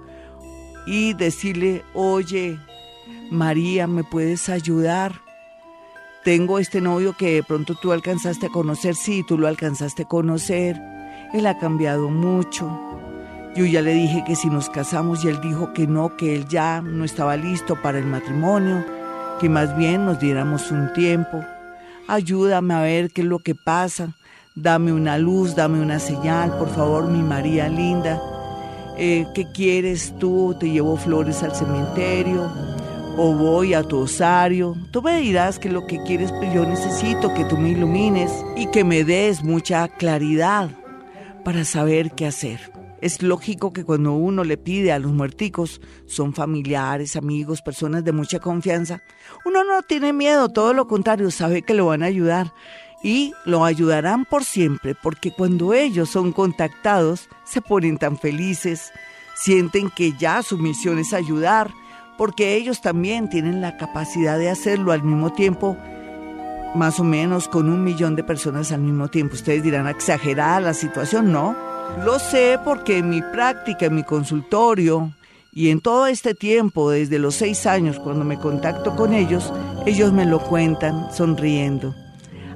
y 0.86 1.14
decirle, 1.14 1.84
oye, 1.94 2.58
María, 3.30 3.88
¿me 3.88 4.04
puedes 4.04 4.50
ayudar? 4.50 5.14
Tengo 6.24 6.60
este 6.60 6.82
novio 6.82 7.16
que 7.18 7.36
de 7.36 7.44
pronto 7.44 7.76
tú 7.76 7.92
alcanzaste 7.92 8.48
a 8.48 8.50
conocer, 8.50 8.96
sí, 8.96 9.24
tú 9.28 9.38
lo 9.38 9.48
alcanzaste 9.48 10.04
a 10.04 10.08
conocer 10.08 10.91
él 11.34 11.48
ha 11.48 11.58
cambiado 11.58 12.10
mucho. 12.10 12.70
Yo 13.56 13.66
ya 13.66 13.82
le 13.82 13.94
dije 13.94 14.24
que 14.26 14.36
si 14.36 14.50
nos 14.50 14.70
casamos 14.70 15.24
y 15.24 15.30
él 15.30 15.40
dijo 15.42 15.74
que 15.74 15.88
no, 15.88 16.16
que 16.16 16.36
él 16.36 16.48
ya 16.48 16.82
no 16.82 17.04
estaba 17.04 17.38
listo 17.38 17.82
para 17.82 18.00
el 18.00 18.06
matrimonio, 18.06 18.86
que 19.40 19.50
más 19.50 19.76
bien 19.78 20.06
nos 20.06 20.20
diéramos 20.20 20.72
un 20.72 20.92
tiempo. 20.94 21.44
Ayúdame 22.08 22.74
a 22.74 22.82
ver 22.82 23.12
qué 23.12 23.22
es 23.22 23.28
lo 23.28 23.40
que 23.40 23.56
pasa. 23.56 24.10
Dame 24.56 24.92
una 24.92 25.18
luz, 25.18 25.56
dame 25.56 25.82
una 25.82 26.00
señal, 26.00 26.58
por 26.58 26.70
favor, 26.70 27.08
mi 27.08 27.24
María 27.24 27.70
linda. 27.70 28.22
Eh, 28.98 29.26
¿Qué 29.34 29.48
quieres 29.54 30.14
tú? 30.20 30.56
Te 30.60 30.70
llevo 30.70 30.98
flores 30.98 31.44
al 31.44 31.56
cementerio 31.56 32.52
o 33.18 33.34
voy 33.34 33.74
a 33.74 33.84
tu 33.84 34.00
osario. 34.00 34.76
Tú 34.92 35.02
me 35.02 35.20
dirás 35.22 35.60
que 35.60 35.70
lo 35.70 35.88
que 35.88 36.02
quieres, 36.04 36.32
pero 36.34 36.54
yo 36.54 36.66
necesito 36.66 37.34
que 37.34 37.46
tú 37.46 37.58
me 37.58 37.70
ilumines 37.70 38.32
y 38.58 38.68
que 38.68 38.84
me 38.84 39.04
des 39.04 39.44
mucha 39.44 39.88
claridad 39.88 40.70
para 41.44 41.66
saber 41.66 42.12
qué 42.12 42.26
hacer. 42.26 42.72
Es 43.02 43.24
lógico 43.24 43.74
que 43.74 43.84
cuando 43.84 44.14
uno 44.14 44.44
le 44.44 44.58
pide 44.58 44.92
a 44.92 45.00
los 45.00 45.12
muerticos, 45.12 45.82
son 46.06 46.34
familiares, 46.34 47.16
amigos, 47.16 47.62
personas 47.62 48.04
de 48.04 48.12
mucha 48.12 48.40
confianza, 48.40 49.02
uno 49.44 49.64
no 49.64 49.82
tiene 49.82 50.14
miedo, 50.14 50.50
todo 50.50 50.74
lo 50.74 50.88
contrario, 50.88 51.32
sabe 51.32 51.64
que 51.64 51.74
lo 51.74 51.88
van 51.88 52.04
a 52.04 52.08
ayudar 52.08 52.54
y 53.04 53.34
lo 53.46 53.66
ayudarán 53.66 54.26
por 54.26 54.46
siempre, 54.46 54.94
porque 54.94 55.32
cuando 55.32 55.74
ellos 55.74 56.10
son 56.10 56.32
contactados 56.32 57.28
se 57.44 57.62
ponen 57.62 57.98
tan 57.98 58.20
felices, 58.20 58.92
sienten 59.36 59.90
que 59.90 60.14
ya 60.20 60.44
su 60.44 60.60
misión 60.60 61.00
es 61.00 61.14
ayudar, 61.14 61.72
porque 62.18 62.56
ellos 62.56 62.82
también 62.82 63.30
tienen 63.30 63.62
la 63.62 63.78
capacidad 63.78 64.38
de 64.38 64.52
hacerlo 64.52 64.92
al 64.92 65.02
mismo 65.02 65.34
tiempo, 65.34 65.76
más 66.76 67.00
o 67.00 67.04
menos 67.04 67.48
con 67.48 67.70
un 67.70 67.84
millón 67.84 68.16
de 68.16 68.24
personas 68.24 68.72
al 68.72 68.82
mismo 68.82 69.08
tiempo. 69.10 69.36
Ustedes 69.36 69.64
dirán, 69.64 69.88
exagerada 69.88 70.60
la 70.60 70.74
situación, 70.74 71.32
¿no? 71.32 71.56
Lo 72.06 72.20
sé 72.20 72.58
porque 72.64 73.00
en 73.00 73.10
mi 73.10 73.22
práctica, 73.22 73.88
en 73.88 73.96
mi 73.96 74.04
consultorio 74.04 75.12
y 75.54 75.70
en 75.70 75.82
todo 75.82 76.08
este 76.08 76.34
tiempo, 76.34 76.90
desde 76.90 77.20
los 77.20 77.36
seis 77.36 77.66
años, 77.66 78.00
cuando 78.00 78.24
me 78.24 78.40
contacto 78.40 78.96
con 78.96 79.14
ellos, 79.14 79.52
ellos 79.86 80.14
me 80.14 80.26
lo 80.26 80.40
cuentan 80.40 81.14
sonriendo. 81.14 81.94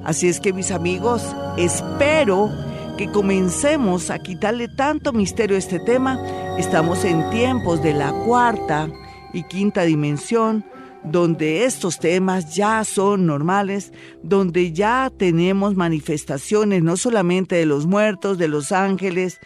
Así 0.04 0.28
es 0.28 0.40
que 0.40 0.52
mis 0.52 0.70
amigos, 0.70 1.22
espero 1.58 2.50
que 2.96 3.10
comencemos 3.10 4.10
a 4.10 4.18
quitarle 4.18 4.68
tanto 4.68 5.12
misterio 5.12 5.56
a 5.56 5.58
este 5.58 5.78
tema. 5.80 6.18
Estamos 6.58 7.04
en 7.04 7.28
tiempos 7.30 7.82
de 7.82 7.92
la 7.92 8.12
cuarta 8.24 8.88
y 9.34 9.42
quinta 9.42 9.82
dimensión, 9.82 10.64
donde 11.06 11.64
estos 11.64 11.98
temas 11.98 12.54
ya 12.54 12.84
son 12.84 13.26
normales, 13.26 13.92
donde 14.22 14.72
ya 14.72 15.10
tenemos 15.16 15.76
manifestaciones 15.76 16.82
no 16.82 16.96
solamente 16.96 17.56
de 17.56 17.66
los 17.66 17.86
muertos, 17.86 18.38
de 18.38 18.48
los 18.48 18.72
ángeles, 18.72 19.40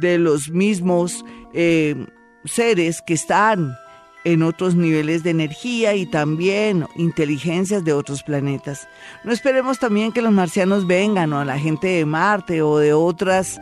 de 0.00 0.18
los 0.18 0.50
mismos 0.50 1.24
eh, 1.52 2.06
seres 2.44 3.02
que 3.06 3.14
están 3.14 3.76
en 4.24 4.42
otros 4.42 4.74
niveles 4.74 5.22
de 5.22 5.30
energía 5.30 5.94
y 5.94 6.06
también 6.06 6.86
inteligencias 6.96 7.84
de 7.84 7.92
otros 7.92 8.22
planetas. 8.22 8.88
No 9.24 9.32
esperemos 9.32 9.78
también 9.78 10.12
que 10.12 10.22
los 10.22 10.32
marcianos 10.32 10.86
vengan 10.86 11.32
o 11.32 11.40
a 11.40 11.44
la 11.44 11.58
gente 11.58 11.88
de 11.88 12.04
Marte 12.06 12.62
o 12.62 12.78
de 12.78 12.92
otras 12.92 13.60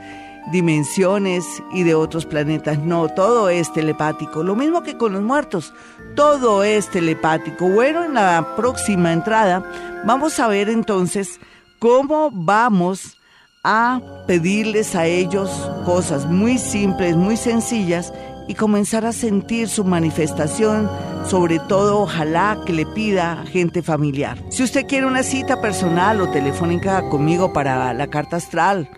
dimensiones 0.53 1.45
y 1.73 1.83
de 1.83 1.95
otros 1.95 2.27
planetas. 2.27 2.79
No, 2.79 3.09
todo 3.09 3.49
es 3.49 3.73
telepático. 3.73 4.43
Lo 4.43 4.57
mismo 4.57 4.83
que 4.83 4.97
con 4.97 5.13
los 5.13 5.23
muertos, 5.23 5.73
todo 6.15 6.65
es 6.65 6.89
telepático. 6.89 7.69
Bueno, 7.69 8.05
en 8.05 8.15
la 8.15 8.55
próxima 8.57 9.13
entrada 9.13 9.63
vamos 10.05 10.39
a 10.41 10.49
ver 10.49 10.69
entonces 10.69 11.41
cómo 11.79 12.31
vamos 12.33 13.17
a 13.63 14.01
pedirles 14.27 14.95
a 14.95 15.07
ellos 15.07 15.51
cosas 15.85 16.27
muy 16.27 16.59
simples, 16.59 17.17
muy 17.17 17.37
sencillas 17.37 18.13
y 18.49 18.55
comenzar 18.55 19.05
a 19.05 19.13
sentir 19.13 19.69
su 19.69 19.85
manifestación, 19.85 20.91
sobre 21.27 21.59
todo 21.59 22.01
ojalá 22.01 22.59
que 22.67 22.73
le 22.73 22.87
pida 22.87 23.45
gente 23.47 23.83
familiar. 23.83 24.39
Si 24.51 24.63
usted 24.63 24.87
quiere 24.87 25.07
una 25.07 25.23
cita 25.23 25.61
personal 25.61 26.21
o 26.21 26.31
telefónica 26.31 27.09
conmigo 27.11 27.53
para 27.53 27.93
la 27.93 28.07
carta 28.09 28.37
astral 28.37 28.89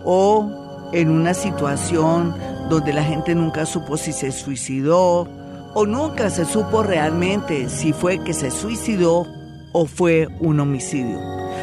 o 0.04 0.69
en 0.94 1.10
una 1.10 1.34
situación 1.34 2.36
donde 2.70 2.94
la 2.94 3.04
gente 3.04 3.36
nunca 3.36 3.66
supo 3.66 3.98
si 3.98 4.14
se 4.14 4.32
suicidó 4.32 5.28
o 5.74 5.86
nunca 5.86 6.30
se 6.30 6.46
supo 6.46 6.84
realmente 6.84 7.70
si 7.70 7.94
fue 7.94 8.24
que 8.24 8.34
se 8.34 8.52
suicidó 8.52 9.28
o 9.74 9.86
fue 9.86 10.28
un 10.40 10.60
homicidio. 10.60 11.20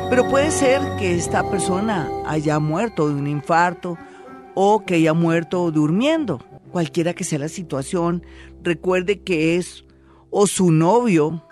Pero 0.09 0.29
puede 0.29 0.51
ser 0.51 0.81
que 0.99 1.15
esta 1.15 1.49
persona 1.51 2.09
haya 2.27 2.59
muerto 2.59 3.09
de 3.09 3.15
un 3.15 3.27
infarto 3.27 3.99
o 4.55 4.85
que 4.85 4.95
haya 4.95 5.15
muerto 5.15 5.71
durmiendo. 5.71 6.41
Cualquiera 6.71 7.15
que 7.15 7.25
sea 7.25 7.41
la 7.41 7.49
situación, 7.49 8.23
recuerde 8.62 9.23
que 9.23 9.57
es 9.57 9.85
o 10.31 10.47
su 10.47 10.71
novio, 10.71 11.43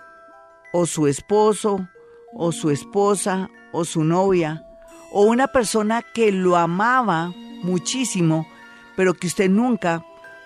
o 0.71 0.85
su 0.85 1.07
esposo, 1.07 1.87
o 2.33 2.51
su 2.51 2.69
esposa, 2.69 3.49
o 3.71 3.83
su 3.83 4.03
novia, 4.03 4.65
o 5.11 5.23
una 5.23 5.47
persona 5.47 6.03
que 6.13 6.31
lo 6.31 6.55
amaba 6.55 7.33
muchísimo, 7.65 8.47
pero 8.95 9.13
que 9.13 9.27
usted 9.27 9.49
nunca 9.49 10.05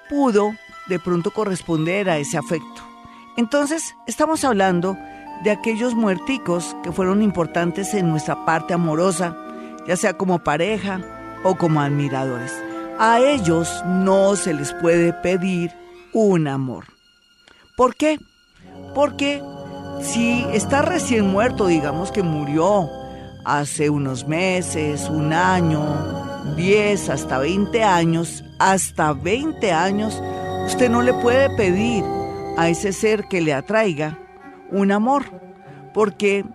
pudo 0.09 0.53
de 0.87 0.99
pronto 0.99 1.31
corresponder 1.31 2.09
a 2.09 2.17
ese 2.17 2.37
afecto. 2.37 2.81
Entonces, 3.37 3.95
estamos 4.07 4.43
hablando 4.43 4.97
de 5.43 5.51
aquellos 5.51 5.93
muerticos 5.93 6.75
que 6.83 6.91
fueron 6.91 7.21
importantes 7.21 7.93
en 7.93 8.09
nuestra 8.09 8.43
parte 8.45 8.73
amorosa, 8.73 9.35
ya 9.87 9.95
sea 9.95 10.17
como 10.17 10.39
pareja 10.39 10.99
o 11.43 11.55
como 11.55 11.79
admiradores. 11.81 12.51
A 12.97 13.19
ellos 13.19 13.81
no 13.85 14.35
se 14.35 14.53
les 14.53 14.73
puede 14.73 15.13
pedir 15.13 15.71
un 16.11 16.47
amor. 16.47 16.85
¿Por 17.77 17.95
qué? 17.95 18.19
Porque 18.93 19.41
si 20.01 20.43
está 20.51 20.81
recién 20.81 21.27
muerto, 21.27 21.67
digamos 21.67 22.11
que 22.11 22.23
murió 22.23 22.89
hace 23.45 23.89
unos 23.89 24.27
meses, 24.27 25.07
un 25.09 25.31
año, 25.31 26.28
10, 26.55 27.09
hasta 27.09 27.39
20 27.39 27.83
años, 27.83 28.43
hasta 28.59 29.13
20 29.13 29.71
años, 29.71 30.21
usted 30.65 30.89
no 30.89 31.01
le 31.01 31.13
puede 31.13 31.49
pedir 31.55 32.03
a 32.57 32.69
ese 32.69 32.93
ser 32.93 33.25
que 33.29 33.41
le 33.41 33.53
atraiga 33.53 34.19
un 34.71 34.91
amor, 34.91 35.25
porque 35.93 36.45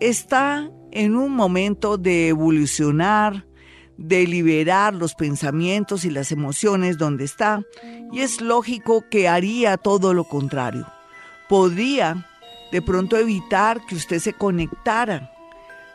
está 0.00 0.70
en 0.90 1.16
un 1.16 1.34
momento 1.34 1.96
de 1.96 2.28
evolucionar, 2.28 3.46
de 3.96 4.26
liberar 4.26 4.94
los 4.94 5.14
pensamientos 5.14 6.04
y 6.04 6.10
las 6.10 6.32
emociones 6.32 6.98
donde 6.98 7.24
está, 7.24 7.62
y 8.12 8.20
es 8.20 8.40
lógico 8.40 9.04
que 9.10 9.28
haría 9.28 9.76
todo 9.76 10.12
lo 10.14 10.24
contrario. 10.24 10.86
Podría 11.48 12.26
de 12.72 12.82
pronto 12.82 13.16
evitar 13.16 13.84
que 13.86 13.94
usted 13.94 14.18
se 14.18 14.32
conectara 14.32 15.30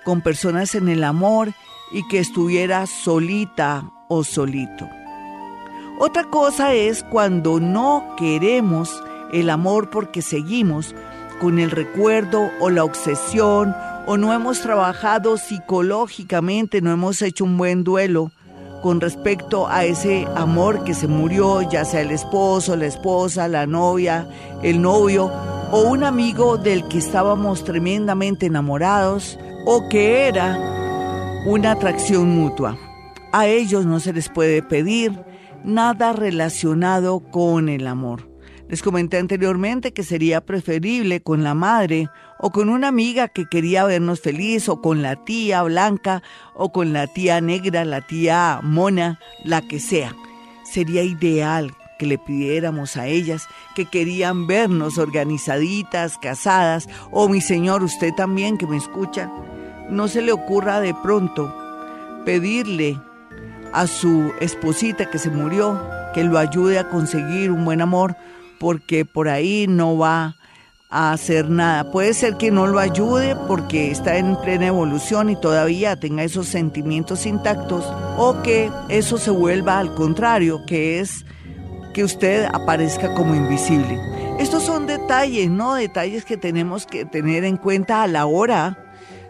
con 0.08 0.22
personas 0.22 0.74
en 0.74 0.88
el 0.88 1.04
amor 1.04 1.52
y 1.92 2.08
que 2.08 2.20
estuviera 2.20 2.88
solita 2.88 3.92
o 4.08 4.24
solito. 4.24 4.88
Otra 6.00 6.24
cosa 6.24 6.72
es 6.72 7.04
cuando 7.04 7.60
no 7.60 8.16
queremos 8.16 9.04
el 9.34 9.50
amor 9.50 9.90
porque 9.90 10.22
seguimos 10.22 10.96
con 11.42 11.60
el 11.60 11.72
recuerdo 11.72 12.50
o 12.62 12.70
la 12.70 12.86
obsesión 12.86 13.76
o 14.06 14.16
no 14.16 14.34
hemos 14.34 14.62
trabajado 14.62 15.36
psicológicamente, 15.36 16.80
no 16.80 16.94
hemos 16.94 17.22
hecho 17.22 17.44
un 17.44 17.58
buen 17.58 17.84
duelo 17.84 18.32
con 18.82 19.02
respecto 19.02 19.68
a 19.68 19.84
ese 19.84 20.26
amor 20.38 20.86
que 20.86 20.94
se 20.94 21.10
murió, 21.10 21.70
ya 21.70 21.84
sea 21.84 22.00
el 22.00 22.12
esposo, 22.12 22.78
la 22.78 22.86
esposa, 22.86 23.50
la 23.50 23.68
novia, 23.68 24.26
el 24.64 24.82
novio 24.82 25.30
o 25.74 25.82
un 25.82 26.06
amigo 26.06 26.58
del 26.58 26.88
que 26.88 26.98
estábamos 26.98 27.66
tremendamente 27.66 28.46
enamorados 28.46 29.38
o 29.70 29.90
que 29.90 30.30
era 30.30 30.58
una 31.46 31.72
atracción 31.72 32.30
mutua. 32.30 32.78
A 33.34 33.48
ellos 33.48 33.86
no 33.86 34.00
se 34.00 34.14
les 34.14 34.30
puede 34.30 34.64
pedir 34.64 35.20
nada 35.66 36.14
relacionado 36.14 37.20
con 37.20 37.68
el 37.68 37.86
amor. 37.86 38.32
Les 38.70 38.82
comenté 38.82 39.18
anteriormente 39.18 39.92
que 39.92 40.04
sería 40.04 40.40
preferible 40.40 41.20
con 41.20 41.44
la 41.44 41.54
madre 41.54 42.08
o 42.40 42.52
con 42.52 42.70
una 42.70 42.88
amiga 42.88 43.28
que 43.28 43.46
quería 43.46 43.84
vernos 43.84 44.22
feliz 44.22 44.70
o 44.70 44.82
con 44.82 45.02
la 45.02 45.18
tía 45.26 45.64
blanca 45.64 46.24
o 46.56 46.72
con 46.72 46.94
la 46.94 47.08
tía 47.08 47.42
negra, 47.42 47.84
la 47.84 48.00
tía 48.00 48.62
mona, 48.64 49.20
la 49.44 49.62
que 49.62 49.82
sea. 49.82 50.16
Sería 50.64 51.04
ideal 51.04 51.76
que 52.00 52.06
le 52.06 52.18
pidiéramos 52.18 52.96
a 52.96 53.08
ellas 53.08 53.50
que 53.76 53.84
querían 53.84 54.48
vernos 54.48 54.98
organizaditas, 54.98 56.18
casadas, 56.18 56.88
o 57.12 57.28
mi 57.28 57.42
señor, 57.42 57.84
usted 57.84 58.14
también 58.14 58.58
que 58.58 58.68
me 58.68 58.78
escucha, 58.78 59.30
no 59.90 60.08
se 60.08 60.22
le 60.22 60.32
ocurra 60.32 60.80
de 60.80 60.94
pronto 60.94 61.54
pedirle 62.26 63.00
a 63.74 63.88
su 63.88 64.32
esposita 64.40 65.10
que 65.10 65.20
se 65.20 65.30
murió 65.30 65.80
que 66.14 66.24
lo 66.24 66.40
ayude 66.40 66.80
a 66.80 66.90
conseguir 66.90 67.52
un 67.52 67.64
buen 67.64 67.80
amor, 67.80 68.16
porque 68.60 69.06
por 69.06 69.30
ahí 69.30 69.68
no 69.68 69.98
va 69.98 70.36
a 70.90 71.12
hacer 71.12 71.50
nada. 71.50 71.92
Puede 71.92 72.16
ser 72.16 72.38
que 72.38 72.50
no 72.50 72.66
lo 72.66 72.80
ayude 72.80 73.36
porque 73.48 73.92
está 73.92 74.18
en 74.18 74.36
plena 74.38 74.68
evolución 74.68 75.30
y 75.30 75.40
todavía 75.40 76.00
tenga 76.00 76.24
esos 76.24 76.48
sentimientos 76.48 77.28
intactos, 77.28 77.86
o 78.18 78.42
que 78.42 78.72
eso 78.90 79.18
se 79.18 79.30
vuelva 79.30 79.78
al 79.78 79.94
contrario, 79.94 80.66
que 80.66 81.00
es 81.00 81.24
que 81.94 82.04
usted 82.04 82.46
aparezca 82.52 83.14
como 83.14 83.36
invisible. 83.36 84.00
Estos 84.40 84.64
son 84.64 84.88
detalles, 84.88 85.50
¿no? 85.50 85.76
Detalles 85.76 86.26
que 86.26 86.38
tenemos 86.38 86.88
que 86.88 87.06
tener 87.06 87.44
en 87.44 87.58
cuenta 87.58 88.02
a 88.02 88.08
la 88.08 88.26
hora 88.26 88.87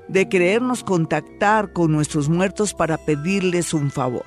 de 0.07 0.29
querernos 0.29 0.83
contactar 0.83 1.73
con 1.73 1.91
nuestros 1.91 2.29
muertos 2.29 2.73
para 2.73 2.97
pedirles 2.97 3.73
un 3.73 3.91
favor. 3.91 4.25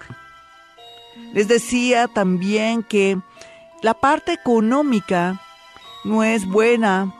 Les 1.32 1.48
decía 1.48 2.08
también 2.08 2.82
que 2.82 3.18
la 3.82 3.94
parte 3.94 4.32
económica 4.32 5.40
no 6.04 6.24
es 6.24 6.46
buena 6.46 7.14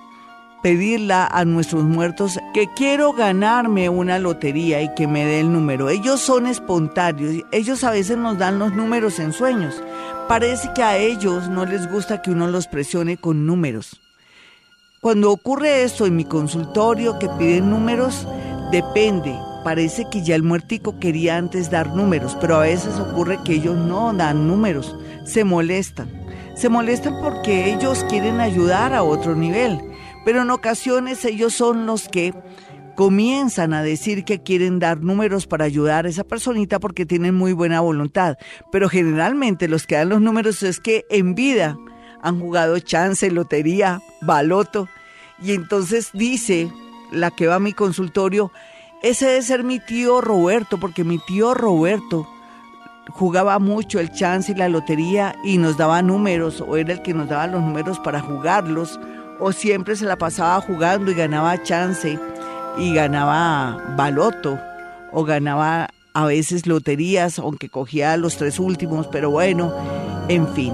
pedirla 0.63 1.27
a 1.27 1.45
nuestros 1.45 1.85
muertos 1.85 2.39
que 2.53 2.69
quiero 2.75 3.13
ganarme 3.13 3.89
una 3.89 4.19
lotería 4.19 4.83
y 4.83 4.93
que 4.95 5.07
me 5.07 5.25
dé 5.25 5.41
el 5.41 5.53
número. 5.53 5.89
Ellos 5.89 6.21
son 6.21 6.47
espontáneos, 6.47 7.45
ellos 7.53 7.83
a 7.85 7.91
veces 7.91 8.19
nos 8.19 8.39
dan 8.39 8.59
los 8.59 8.73
números 8.73 9.19
en 9.19 9.33
sueños. 9.33 9.83
Parece 10.29 10.71
que 10.75 10.83
a 10.83 10.99
ellos 10.99 11.49
no 11.49 11.65
les 11.65 11.91
gusta 11.91 12.23
que 12.23 12.31
uno 12.31 12.47
los 12.47 12.67
presione 12.67 13.17
con 13.17 13.47
números. 13.47 14.01
Cuando 15.01 15.33
ocurre 15.33 15.83
esto 15.83 16.07
en 16.07 16.17
mi 16.17 16.25
consultorio 16.25 17.19
que 17.19 17.29
piden 17.29 17.71
números, 17.71 18.27
depende. 18.71 19.35
Parece 19.65 20.07
que 20.11 20.23
ya 20.23 20.35
el 20.35 20.43
muertico 20.43 20.99
quería 20.99 21.37
antes 21.37 21.71
dar 21.71 21.95
números, 21.95 22.37
pero 22.41 22.57
a 22.57 22.61
veces 22.61 22.99
ocurre 22.99 23.39
que 23.45 23.55
ellos 23.55 23.77
no 23.77 24.13
dan 24.13 24.47
números, 24.47 24.97
se 25.25 25.45
molestan. 25.45 26.09
Se 26.55 26.69
molestan 26.69 27.15
porque 27.23 27.73
ellos 27.73 28.05
quieren 28.09 28.41
ayudar 28.41 28.95
a 28.95 29.03
otro 29.03 29.35
nivel 29.35 29.81
pero 30.25 30.43
en 30.43 30.51
ocasiones 30.51 31.25
ellos 31.25 31.55
son 31.55 31.87
los 31.87 32.09
que 32.09 32.35
comienzan 32.95 33.73
a 33.73 33.83
decir 33.83 34.25
que 34.25 34.43
quieren 34.43 34.79
dar 34.79 35.01
números 35.01 35.47
para 35.47 35.65
ayudar 35.65 36.05
a 36.05 36.09
esa 36.09 36.25
personita 36.25 36.79
porque 36.79 37.07
tienen 37.07 37.35
muy 37.35 37.53
buena 37.53 37.81
voluntad. 37.81 38.37
Pero 38.71 38.89
generalmente 38.89 39.69
los 39.69 39.87
que 39.87 39.95
dan 39.95 40.11
los 40.11 40.21
números 40.21 40.63
es 40.63 40.81
que 40.81 41.05
en 41.09 41.35
vida 41.35 41.79
han 42.23 42.41
jugado 42.41 42.79
chance, 42.79 43.31
lotería, 43.31 44.01
baloto. 44.21 44.89
Y 45.43 45.53
entonces 45.53 46.11
dice 46.13 46.71
la 47.13 47.31
que 47.31 47.47
va 47.47 47.57
a 47.57 47.61
mi 47.61 47.73
consultorio, 47.73 48.53
ese 49.03 49.27
debe 49.27 49.43
ser 49.43 49.65
mi 49.65 49.81
tío 49.81 50.21
Roberto, 50.21 50.79
porque 50.79 51.05
mi 51.05 51.19
tío 51.19 51.55
Roberto 51.55 52.29
jugaba 53.09 53.59
mucho 53.59 53.99
el 53.99 54.13
chance 54.13 54.53
y 54.53 54.55
la 54.55 54.69
lotería 54.69 55.35
y 55.45 55.59
nos 55.59 55.77
daba 55.77 56.03
números, 56.03 56.61
o 56.61 56.77
era 56.77 56.93
el 56.93 57.03
que 57.03 57.15
nos 57.15 57.29
daba 57.29 57.47
los 57.47 57.63
números 57.63 57.99
para 57.99 58.21
jugarlos 58.21 59.01
o 59.41 59.53
siempre 59.53 59.97
se 59.97 60.05
la 60.05 60.17
pasaba 60.17 60.61
jugando 60.61 61.11
y 61.11 61.15
ganaba 61.15 61.63
chance 61.63 62.19
y 62.79 62.95
ganaba 62.95 63.95
baloto 63.97 64.59
o 65.13 65.25
ganaba 65.25 65.89
a 66.13 66.27
veces 66.27 66.67
loterías, 66.67 67.39
aunque 67.39 67.69
cogía 67.69 68.17
los 68.17 68.37
tres 68.37 68.59
últimos, 68.59 69.07
pero 69.07 69.31
bueno, 69.31 69.73
en 70.29 70.47
fin. 70.49 70.73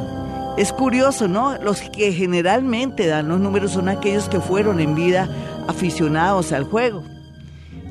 Es 0.56 0.72
curioso, 0.72 1.28
¿no? 1.28 1.56
Los 1.58 1.82
que 1.82 2.12
generalmente 2.12 3.06
dan 3.06 3.28
los 3.28 3.40
números 3.40 3.72
son 3.72 3.88
aquellos 3.88 4.28
que 4.28 4.40
fueron 4.40 4.80
en 4.80 4.94
vida 4.94 5.28
aficionados 5.68 6.52
al 6.52 6.64
juego. 6.64 7.02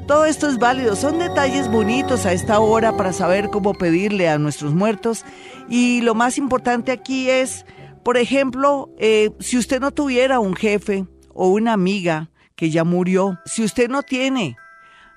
Todo 0.07 0.25
esto 0.25 0.47
es 0.47 0.57
válido, 0.59 0.95
son 0.95 1.17
detalles 1.19 1.69
bonitos 1.69 2.25
a 2.25 2.33
esta 2.33 2.59
hora 2.59 2.95
para 2.95 3.11
saber 3.11 3.49
cómo 3.49 3.73
pedirle 3.73 4.29
a 4.29 4.37
nuestros 4.37 4.73
muertos 4.73 5.25
y 5.67 6.01
lo 6.01 6.13
más 6.13 6.37
importante 6.37 6.91
aquí 6.91 7.29
es 7.29 7.65
por 8.05 8.17
ejemplo, 8.17 8.93
eh, 8.99 9.31
si 9.39 9.57
usted 9.57 9.79
no 9.79 9.89
tuviera 9.89 10.39
un 10.39 10.55
jefe 10.55 11.07
o 11.33 11.47
una 11.47 11.73
amiga 11.73 12.29
que 12.55 12.69
ya 12.69 12.83
murió, 12.83 13.39
si 13.45 13.63
usted 13.63 13.89
no 13.89 14.03
tiene 14.03 14.57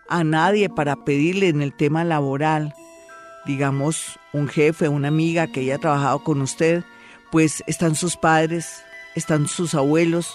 a 0.09 0.25
nadie 0.25 0.71
para 0.71 0.97
pedirle 1.05 1.49
en 1.49 1.61
el 1.61 1.77
tema 1.77 2.03
laboral, 2.05 2.73
digamos, 3.45 4.19
un 4.33 4.49
jefe, 4.49 4.89
una 4.89 5.09
amiga 5.09 5.49
que 5.49 5.61
haya 5.61 5.77
trabajado 5.77 6.25
con 6.25 6.41
usted, 6.41 6.83
pues 7.31 7.63
están 7.67 7.95
sus 7.95 8.17
padres, 8.17 8.85
están 9.15 9.49
sus 9.49 9.75
abuelos. 9.75 10.35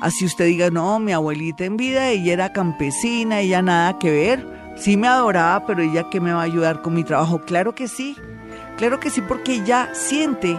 Así 0.00 0.24
usted 0.24 0.46
diga, 0.46 0.70
no, 0.70 0.98
mi 0.98 1.12
abuelita 1.12 1.64
en 1.64 1.76
vida, 1.76 2.08
ella 2.10 2.32
era 2.32 2.52
campesina, 2.52 3.40
ella 3.40 3.62
nada 3.62 3.98
que 3.98 4.10
ver. 4.10 4.46
Sí 4.76 4.96
me 4.96 5.08
adoraba, 5.08 5.66
pero 5.66 5.82
ella 5.82 6.08
que 6.10 6.20
me 6.20 6.32
va 6.32 6.40
a 6.40 6.44
ayudar 6.44 6.82
con 6.82 6.94
mi 6.94 7.02
trabajo. 7.02 7.40
Claro 7.40 7.74
que 7.74 7.88
sí, 7.88 8.16
claro 8.76 9.00
que 9.00 9.10
sí, 9.10 9.20
porque 9.20 9.54
ella 9.54 9.90
siente 9.92 10.56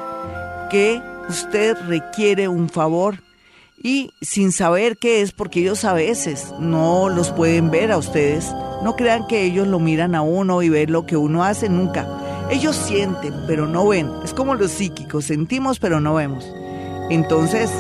que 0.70 1.02
usted 1.30 1.78
requiere 1.88 2.48
un 2.48 2.70
favor 2.70 3.20
y 3.82 4.12
sin 4.22 4.52
saber 4.52 4.98
qué 4.98 5.22
es, 5.22 5.32
porque 5.32 5.62
ellos 5.62 5.86
a 5.86 5.94
veces 5.94 6.54
no 6.60 7.08
los 7.08 7.32
pueden 7.32 7.72
ver 7.72 7.94
a 7.94 7.98
ustedes, 7.98 8.52
no 8.84 8.96
crean 8.98 9.26
que 9.28 9.44
ellos 9.44 9.68
lo 9.68 9.80
miran 9.80 10.16
a 10.16 10.22
uno 10.22 10.62
y 10.62 10.70
ven 10.70 10.92
lo 10.92 11.06
que 11.06 11.16
uno 11.16 11.46
hace 11.46 11.70
nunca. 11.70 12.19
Ellos 12.50 12.76
sienten, 12.76 13.34
pero 13.46 13.68
no 13.68 13.88
ven. 13.88 14.10
Es 14.24 14.34
como 14.34 14.56
los 14.56 14.72
psíquicos, 14.72 15.26
sentimos, 15.26 15.80
pero 15.80 16.00
no 16.00 16.16
vemos. 16.16 16.52
Entonces, 17.10 17.72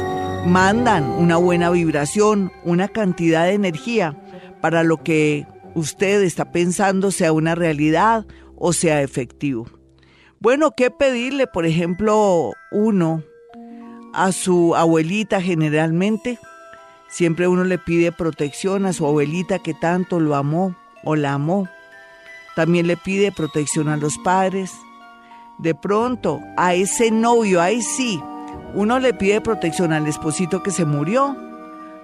mandan 0.45 1.05
una 1.05 1.37
buena 1.37 1.69
vibración, 1.71 2.51
una 2.63 2.87
cantidad 2.87 3.45
de 3.45 3.53
energía 3.53 4.15
para 4.61 4.83
lo 4.83 5.03
que 5.03 5.47
usted 5.75 6.21
está 6.21 6.51
pensando 6.51 7.11
sea 7.11 7.31
una 7.31 7.55
realidad 7.55 8.25
o 8.55 8.73
sea 8.73 9.01
efectivo. 9.01 9.67
Bueno, 10.39 10.71
¿qué 10.75 10.91
pedirle? 10.91 11.47
Por 11.47 11.65
ejemplo, 11.65 12.53
uno 12.71 13.23
a 14.13 14.31
su 14.31 14.75
abuelita 14.75 15.41
generalmente. 15.41 16.39
Siempre 17.09 17.47
uno 17.47 17.63
le 17.63 17.77
pide 17.77 18.11
protección 18.11 18.85
a 18.85 18.93
su 18.93 19.05
abuelita 19.05 19.59
que 19.59 19.73
tanto 19.73 20.19
lo 20.19 20.35
amó 20.35 20.75
o 21.03 21.15
la 21.15 21.33
amó. 21.33 21.67
También 22.55 22.87
le 22.87 22.97
pide 22.97 23.31
protección 23.31 23.87
a 23.89 23.97
los 23.97 24.17
padres. 24.17 24.71
De 25.57 25.75
pronto, 25.75 26.39
a 26.57 26.73
ese 26.73 27.11
novio, 27.11 27.61
ahí 27.61 27.81
sí, 27.81 28.21
uno 28.73 28.99
le 28.99 29.13
pide 29.13 29.41
protección 29.41 29.93
al 29.93 30.07
esposito 30.07 30.63
que 30.63 30.71
se 30.71 30.85
murió, 30.85 31.35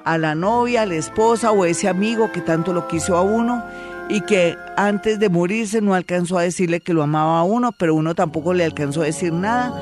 a 0.04 0.18
la 0.18 0.36
novia, 0.36 0.84
a 0.84 0.86
la 0.86 0.96
esposa 0.96 1.52
o 1.52 1.64
a 1.64 1.70
ese 1.70 1.88
amigo 1.88 2.32
que 2.32 2.42
tanto 2.42 2.74
lo 2.74 2.88
quiso 2.88 3.18
a 3.18 3.22
uno 3.22 3.64
y 4.10 4.22
que 4.22 4.56
antes 4.78 5.20
de 5.20 5.30
morirse 5.30 5.82
no 5.82 5.96
alcanzó 5.96 6.38
a 6.38 6.44
decirle 6.44 6.80
que 6.80 6.94
lo 6.94 7.04
amaba 7.04 7.40
a 7.40 7.44
uno, 7.44 7.72
pero 7.72 7.96
uno 7.96 8.14
tampoco 8.14 8.54
le 8.54 8.64
alcanzó 8.64 9.02
a 9.02 9.06
decir 9.06 9.34
nada, 9.34 9.74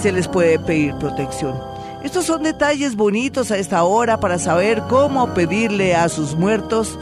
se 0.00 0.12
les 0.12 0.28
puede 0.28 0.58
pedir 0.58 0.94
protección. 0.96 1.54
Estos 2.04 2.26
son 2.26 2.42
detalles 2.42 2.96
bonitos 2.96 3.50
a 3.50 3.58
esta 3.58 3.84
hora 3.84 4.18
para 4.18 4.38
saber 4.38 4.82
cómo 4.88 5.34
pedirle 5.34 5.94
a 5.94 6.08
sus 6.08 6.34
muertos 6.34 6.98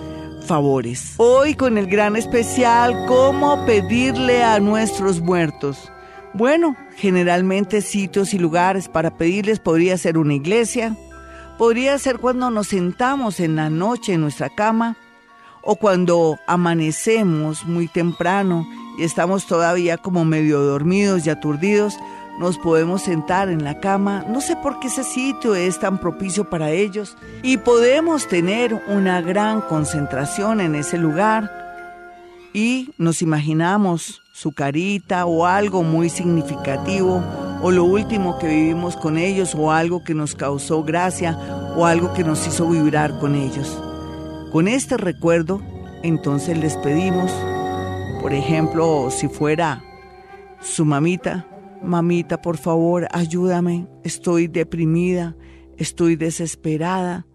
favores. 0.47 1.15
Hoy 1.17 1.55
con 1.55 1.79
el 1.79 1.87
gran 1.87 2.17
especial, 2.17 3.07
cómo 3.07 3.65
pedirle 3.67 4.43
a 4.43 4.61
nuestros 4.61 5.21
muertos. 5.21 5.91
Bueno, 6.33 6.77
generalmente 6.97 7.81
sitios 7.83 8.35
y 8.35 8.39
lugares 8.39 8.89
para 8.89 9.17
pedirles 9.17 9.59
podría 9.59 9.99
ser 9.99 10.17
una 10.17 10.35
iglesia, 10.35 10.97
podría 11.59 11.99
ser 11.99 12.19
cuando 12.19 12.51
nos 12.51 12.69
sentamos 12.69 13.41
en 13.41 13.57
la 13.57 13.69
noche 13.69 14.15
en 14.15 14.21
nuestra 14.21 14.49
cama 14.49 14.97
o 15.63 15.77
cuando 15.77 16.39
amanecemos 16.47 17.65
muy 17.65 17.89
temprano 17.89 18.67
y 18.99 19.05
estamos 19.05 19.47
todavía 19.47 19.99
como 19.99 20.25
medio 20.25 20.61
dormidos 20.61 21.27
y 21.27 21.31
aturdidos, 21.31 21.97
nos 22.41 22.57
podemos 22.57 23.03
sentar 23.03 23.51
en 23.51 23.65
la 23.65 23.81
cama, 23.81 24.25
no 24.27 24.41
sé 24.41 24.57
por 24.57 24.81
qué 24.81 24.87
ese 24.87 25.05
sitio 25.05 25.55
es 25.55 25.79
tan 25.79 25.99
propicio 25.99 26.49
para 26.49 26.71
ellos, 26.71 27.19
y 27.43 27.59
podemos 27.59 28.27
tener 28.29 28.73
una 28.89 29.21
gran 29.21 29.61
concentración 29.61 30.63
en 30.63 30.75
ese 30.75 30.97
lugar 30.97 31.53
y 32.55 32.95
nos 32.97 33.21
imaginamos 33.21 34.23
su 34.33 34.53
carita 34.53 35.27
o 35.27 35.45
algo 35.45 35.83
muy 35.83 36.09
significativo 36.09 37.23
o 37.63 37.71
lo 37.71 37.85
último 37.85 38.39
que 38.39 38.49
vivimos 38.49 38.97
con 38.97 39.19
ellos 39.19 39.55
o 39.55 39.71
algo 39.71 40.03
que 40.03 40.15
nos 40.15 40.35
causó 40.35 40.83
gracia 40.83 41.39
o 41.77 41.85
algo 41.85 42.15
que 42.15 42.25
nos 42.25 42.47
hizo 42.47 42.67
vibrar 42.71 43.19
con 43.19 43.35
ellos. 43.35 43.79
Con 44.51 44.67
este 44.67 44.97
recuerdo, 44.97 45.61
entonces 46.03 46.57
les 46.57 46.75
pedimos, 46.79 47.31
por 48.23 48.33
ejemplo, 48.33 49.11
si 49.11 49.29
fuera 49.29 49.85
su 50.63 50.87
mamita, 50.87 51.47
mamita, 51.83 52.41
por 52.41 52.57
favor, 52.57 53.09
ayúdame, 53.13 53.87
estoy 54.05 54.49
deprimida, 54.49 55.37
estoy 55.77 56.17
desesperada, 56.17 57.27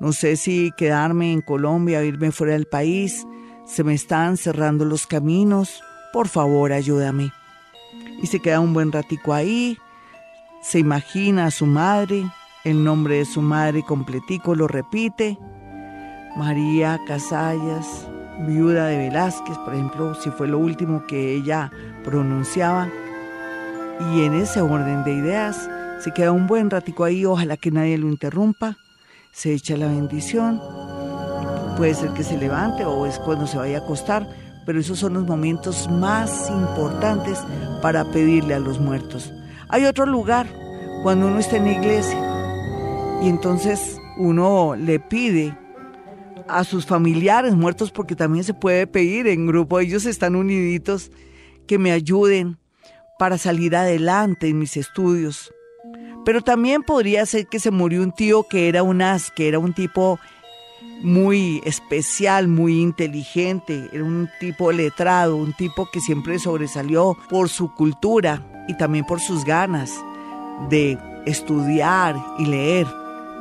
no 0.00 0.12
sé 0.12 0.36
si 0.36 0.70
quedarme 0.76 1.32
en 1.32 1.40
Colombia 1.40 2.00
o 2.00 2.02
irme 2.02 2.32
fuera 2.32 2.54
del 2.54 2.66
país, 2.66 3.26
se 3.66 3.84
me 3.84 3.94
están 3.94 4.36
cerrando 4.36 4.84
los 4.84 5.06
caminos, 5.06 5.82
por 6.12 6.28
favor, 6.28 6.72
ayúdame. 6.72 7.32
Y 8.22 8.26
se 8.26 8.40
queda 8.40 8.60
un 8.60 8.74
buen 8.74 8.92
ratico 8.92 9.32
ahí, 9.32 9.78
se 10.62 10.78
imagina 10.78 11.46
a 11.46 11.50
su 11.50 11.66
madre, 11.66 12.24
el 12.64 12.82
nombre 12.84 13.16
de 13.16 13.24
su 13.24 13.42
madre 13.42 13.82
completico 13.82 14.54
lo 14.54 14.68
repite, 14.68 15.38
María 16.36 16.98
Casallas, 17.06 18.08
viuda 18.46 18.86
de 18.86 18.96
Velázquez, 18.96 19.58
por 19.58 19.74
ejemplo, 19.74 20.14
si 20.14 20.30
fue 20.30 20.48
lo 20.48 20.58
último 20.58 21.04
que 21.06 21.34
ella 21.34 21.70
pronunciaba. 22.04 22.88
Y 24.00 24.22
en 24.22 24.34
ese 24.34 24.60
orden 24.60 25.04
de 25.04 25.14
ideas 25.14 25.68
se 26.00 26.12
queda 26.12 26.32
un 26.32 26.46
buen 26.46 26.70
ratico 26.70 27.04
ahí, 27.04 27.24
ojalá 27.24 27.56
que 27.56 27.70
nadie 27.70 27.98
lo 27.98 28.08
interrumpa, 28.08 28.76
se 29.32 29.54
echa 29.54 29.76
la 29.76 29.86
bendición, 29.86 30.60
puede 31.76 31.94
ser 31.94 32.10
que 32.10 32.24
se 32.24 32.36
levante 32.36 32.84
o 32.84 33.06
es 33.06 33.18
cuando 33.18 33.46
se 33.46 33.56
vaya 33.56 33.78
a 33.78 33.80
acostar, 33.82 34.28
pero 34.66 34.80
esos 34.80 34.98
son 34.98 35.14
los 35.14 35.26
momentos 35.26 35.88
más 35.90 36.50
importantes 36.50 37.38
para 37.80 38.04
pedirle 38.10 38.54
a 38.54 38.58
los 38.58 38.80
muertos. 38.80 39.32
Hay 39.68 39.84
otro 39.84 40.06
lugar, 40.06 40.46
cuando 41.02 41.28
uno 41.28 41.38
está 41.38 41.56
en 41.56 41.64
la 41.64 41.72
iglesia, 41.72 42.18
y 43.22 43.28
entonces 43.28 43.98
uno 44.18 44.74
le 44.76 44.98
pide 45.00 45.56
a 46.48 46.64
sus 46.64 46.84
familiares 46.84 47.54
muertos, 47.54 47.90
porque 47.90 48.16
también 48.16 48.44
se 48.44 48.54
puede 48.54 48.86
pedir 48.86 49.26
en 49.28 49.46
grupo, 49.46 49.80
ellos 49.80 50.04
están 50.04 50.36
uniditos, 50.36 51.10
que 51.66 51.78
me 51.78 51.92
ayuden 51.92 52.58
para 53.22 53.38
salir 53.38 53.76
adelante 53.76 54.48
en 54.48 54.58
mis 54.58 54.76
estudios. 54.76 55.54
Pero 56.24 56.42
también 56.42 56.82
podría 56.82 57.24
ser 57.24 57.46
que 57.46 57.60
se 57.60 57.70
murió 57.70 58.02
un 58.02 58.10
tío 58.10 58.48
que 58.50 58.68
era 58.68 58.82
un 58.82 59.00
as, 59.00 59.30
que 59.30 59.46
era 59.46 59.60
un 59.60 59.72
tipo 59.74 60.18
muy 61.04 61.62
especial, 61.64 62.48
muy 62.48 62.80
inteligente, 62.80 63.88
era 63.92 64.02
un 64.02 64.28
tipo 64.40 64.72
letrado, 64.72 65.36
un 65.36 65.52
tipo 65.52 65.88
que 65.92 66.00
siempre 66.00 66.40
sobresalió 66.40 67.16
por 67.30 67.48
su 67.48 67.72
cultura 67.72 68.44
y 68.66 68.76
también 68.76 69.04
por 69.04 69.20
sus 69.20 69.44
ganas 69.44 69.94
de 70.68 70.98
estudiar 71.24 72.16
y 72.40 72.46
leer. 72.46 72.88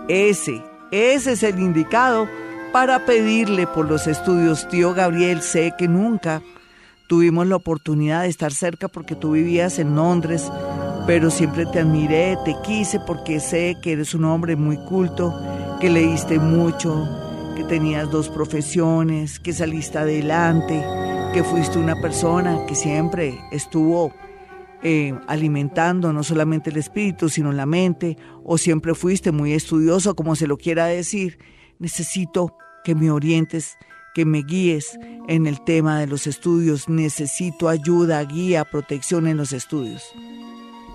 Ese, 0.08 0.62
ese 0.92 1.32
es 1.32 1.42
el 1.42 1.60
indicado 1.60 2.28
para 2.72 3.04
pedirle 3.08 3.66
por 3.66 3.90
los 3.90 4.06
estudios. 4.06 4.68
Tío 4.70 4.94
Gabriel, 4.94 5.42
sé 5.42 5.74
que 5.76 5.88
nunca 5.88 6.44
tuvimos 7.12 7.46
la 7.46 7.58
oportunidad 7.58 8.22
de 8.22 8.30
estar 8.30 8.54
cerca 8.54 8.88
porque 8.88 9.18
tú 9.18 9.32
vivías 9.32 9.80
en 9.80 9.96
Londres, 9.98 10.50
pero 11.06 11.30
siempre 11.30 11.66
te 11.66 11.82
admiré, 11.82 12.38
te 12.46 12.56
quise 12.64 13.02
porque 13.02 13.42
sé 13.42 13.76
que 13.82 13.92
eres 13.92 14.14
un 14.14 14.24
hombre 14.24 14.56
muy 14.56 14.78
culto, 14.78 15.38
que 15.82 15.90
leíste 15.90 16.40
mucho, 16.40 17.06
que 17.58 17.66
tenías 17.66 18.10
dos 18.10 18.30
profesiones, 18.30 19.42
que 19.42 19.52
saliste 19.52 19.98
adelante, 19.98 20.82
que 21.34 21.44
fuiste 21.44 21.78
una 21.80 22.00
persona 22.00 22.66
que 22.66 22.76
siempre 22.76 23.38
estuvo 23.52 24.14
eh, 24.82 25.14
alimentando 25.28 26.14
no 26.14 26.24
solamente 26.24 26.70
el 26.70 26.78
espíritu, 26.78 27.28
sino 27.28 27.52
la 27.52 27.66
mente, 27.66 28.16
o 28.46 28.58
siempre 28.58 28.96
fuiste 28.96 29.34
muy 29.34 29.52
estudioso, 29.52 30.16
como 30.16 30.38
se 30.38 30.48
lo 30.48 30.56
quiera 30.56 30.86
decir. 30.86 31.40
Necesito 31.78 32.56
que 32.86 32.96
me 32.96 33.12
orientes, 33.12 33.76
que 34.14 34.26
me 34.26 34.40
guíes 34.40 34.98
en 35.28 35.48
el 35.48 35.62
tema 35.64 36.00
de 36.00 36.08
los 36.08 36.28
estudios. 36.28 36.90
Necesito 36.90 37.70
ayuda, 37.70 38.24
guía, 38.24 38.66
protección 38.66 39.28
en 39.28 39.38
los 39.38 39.54
estudios. 39.54 40.04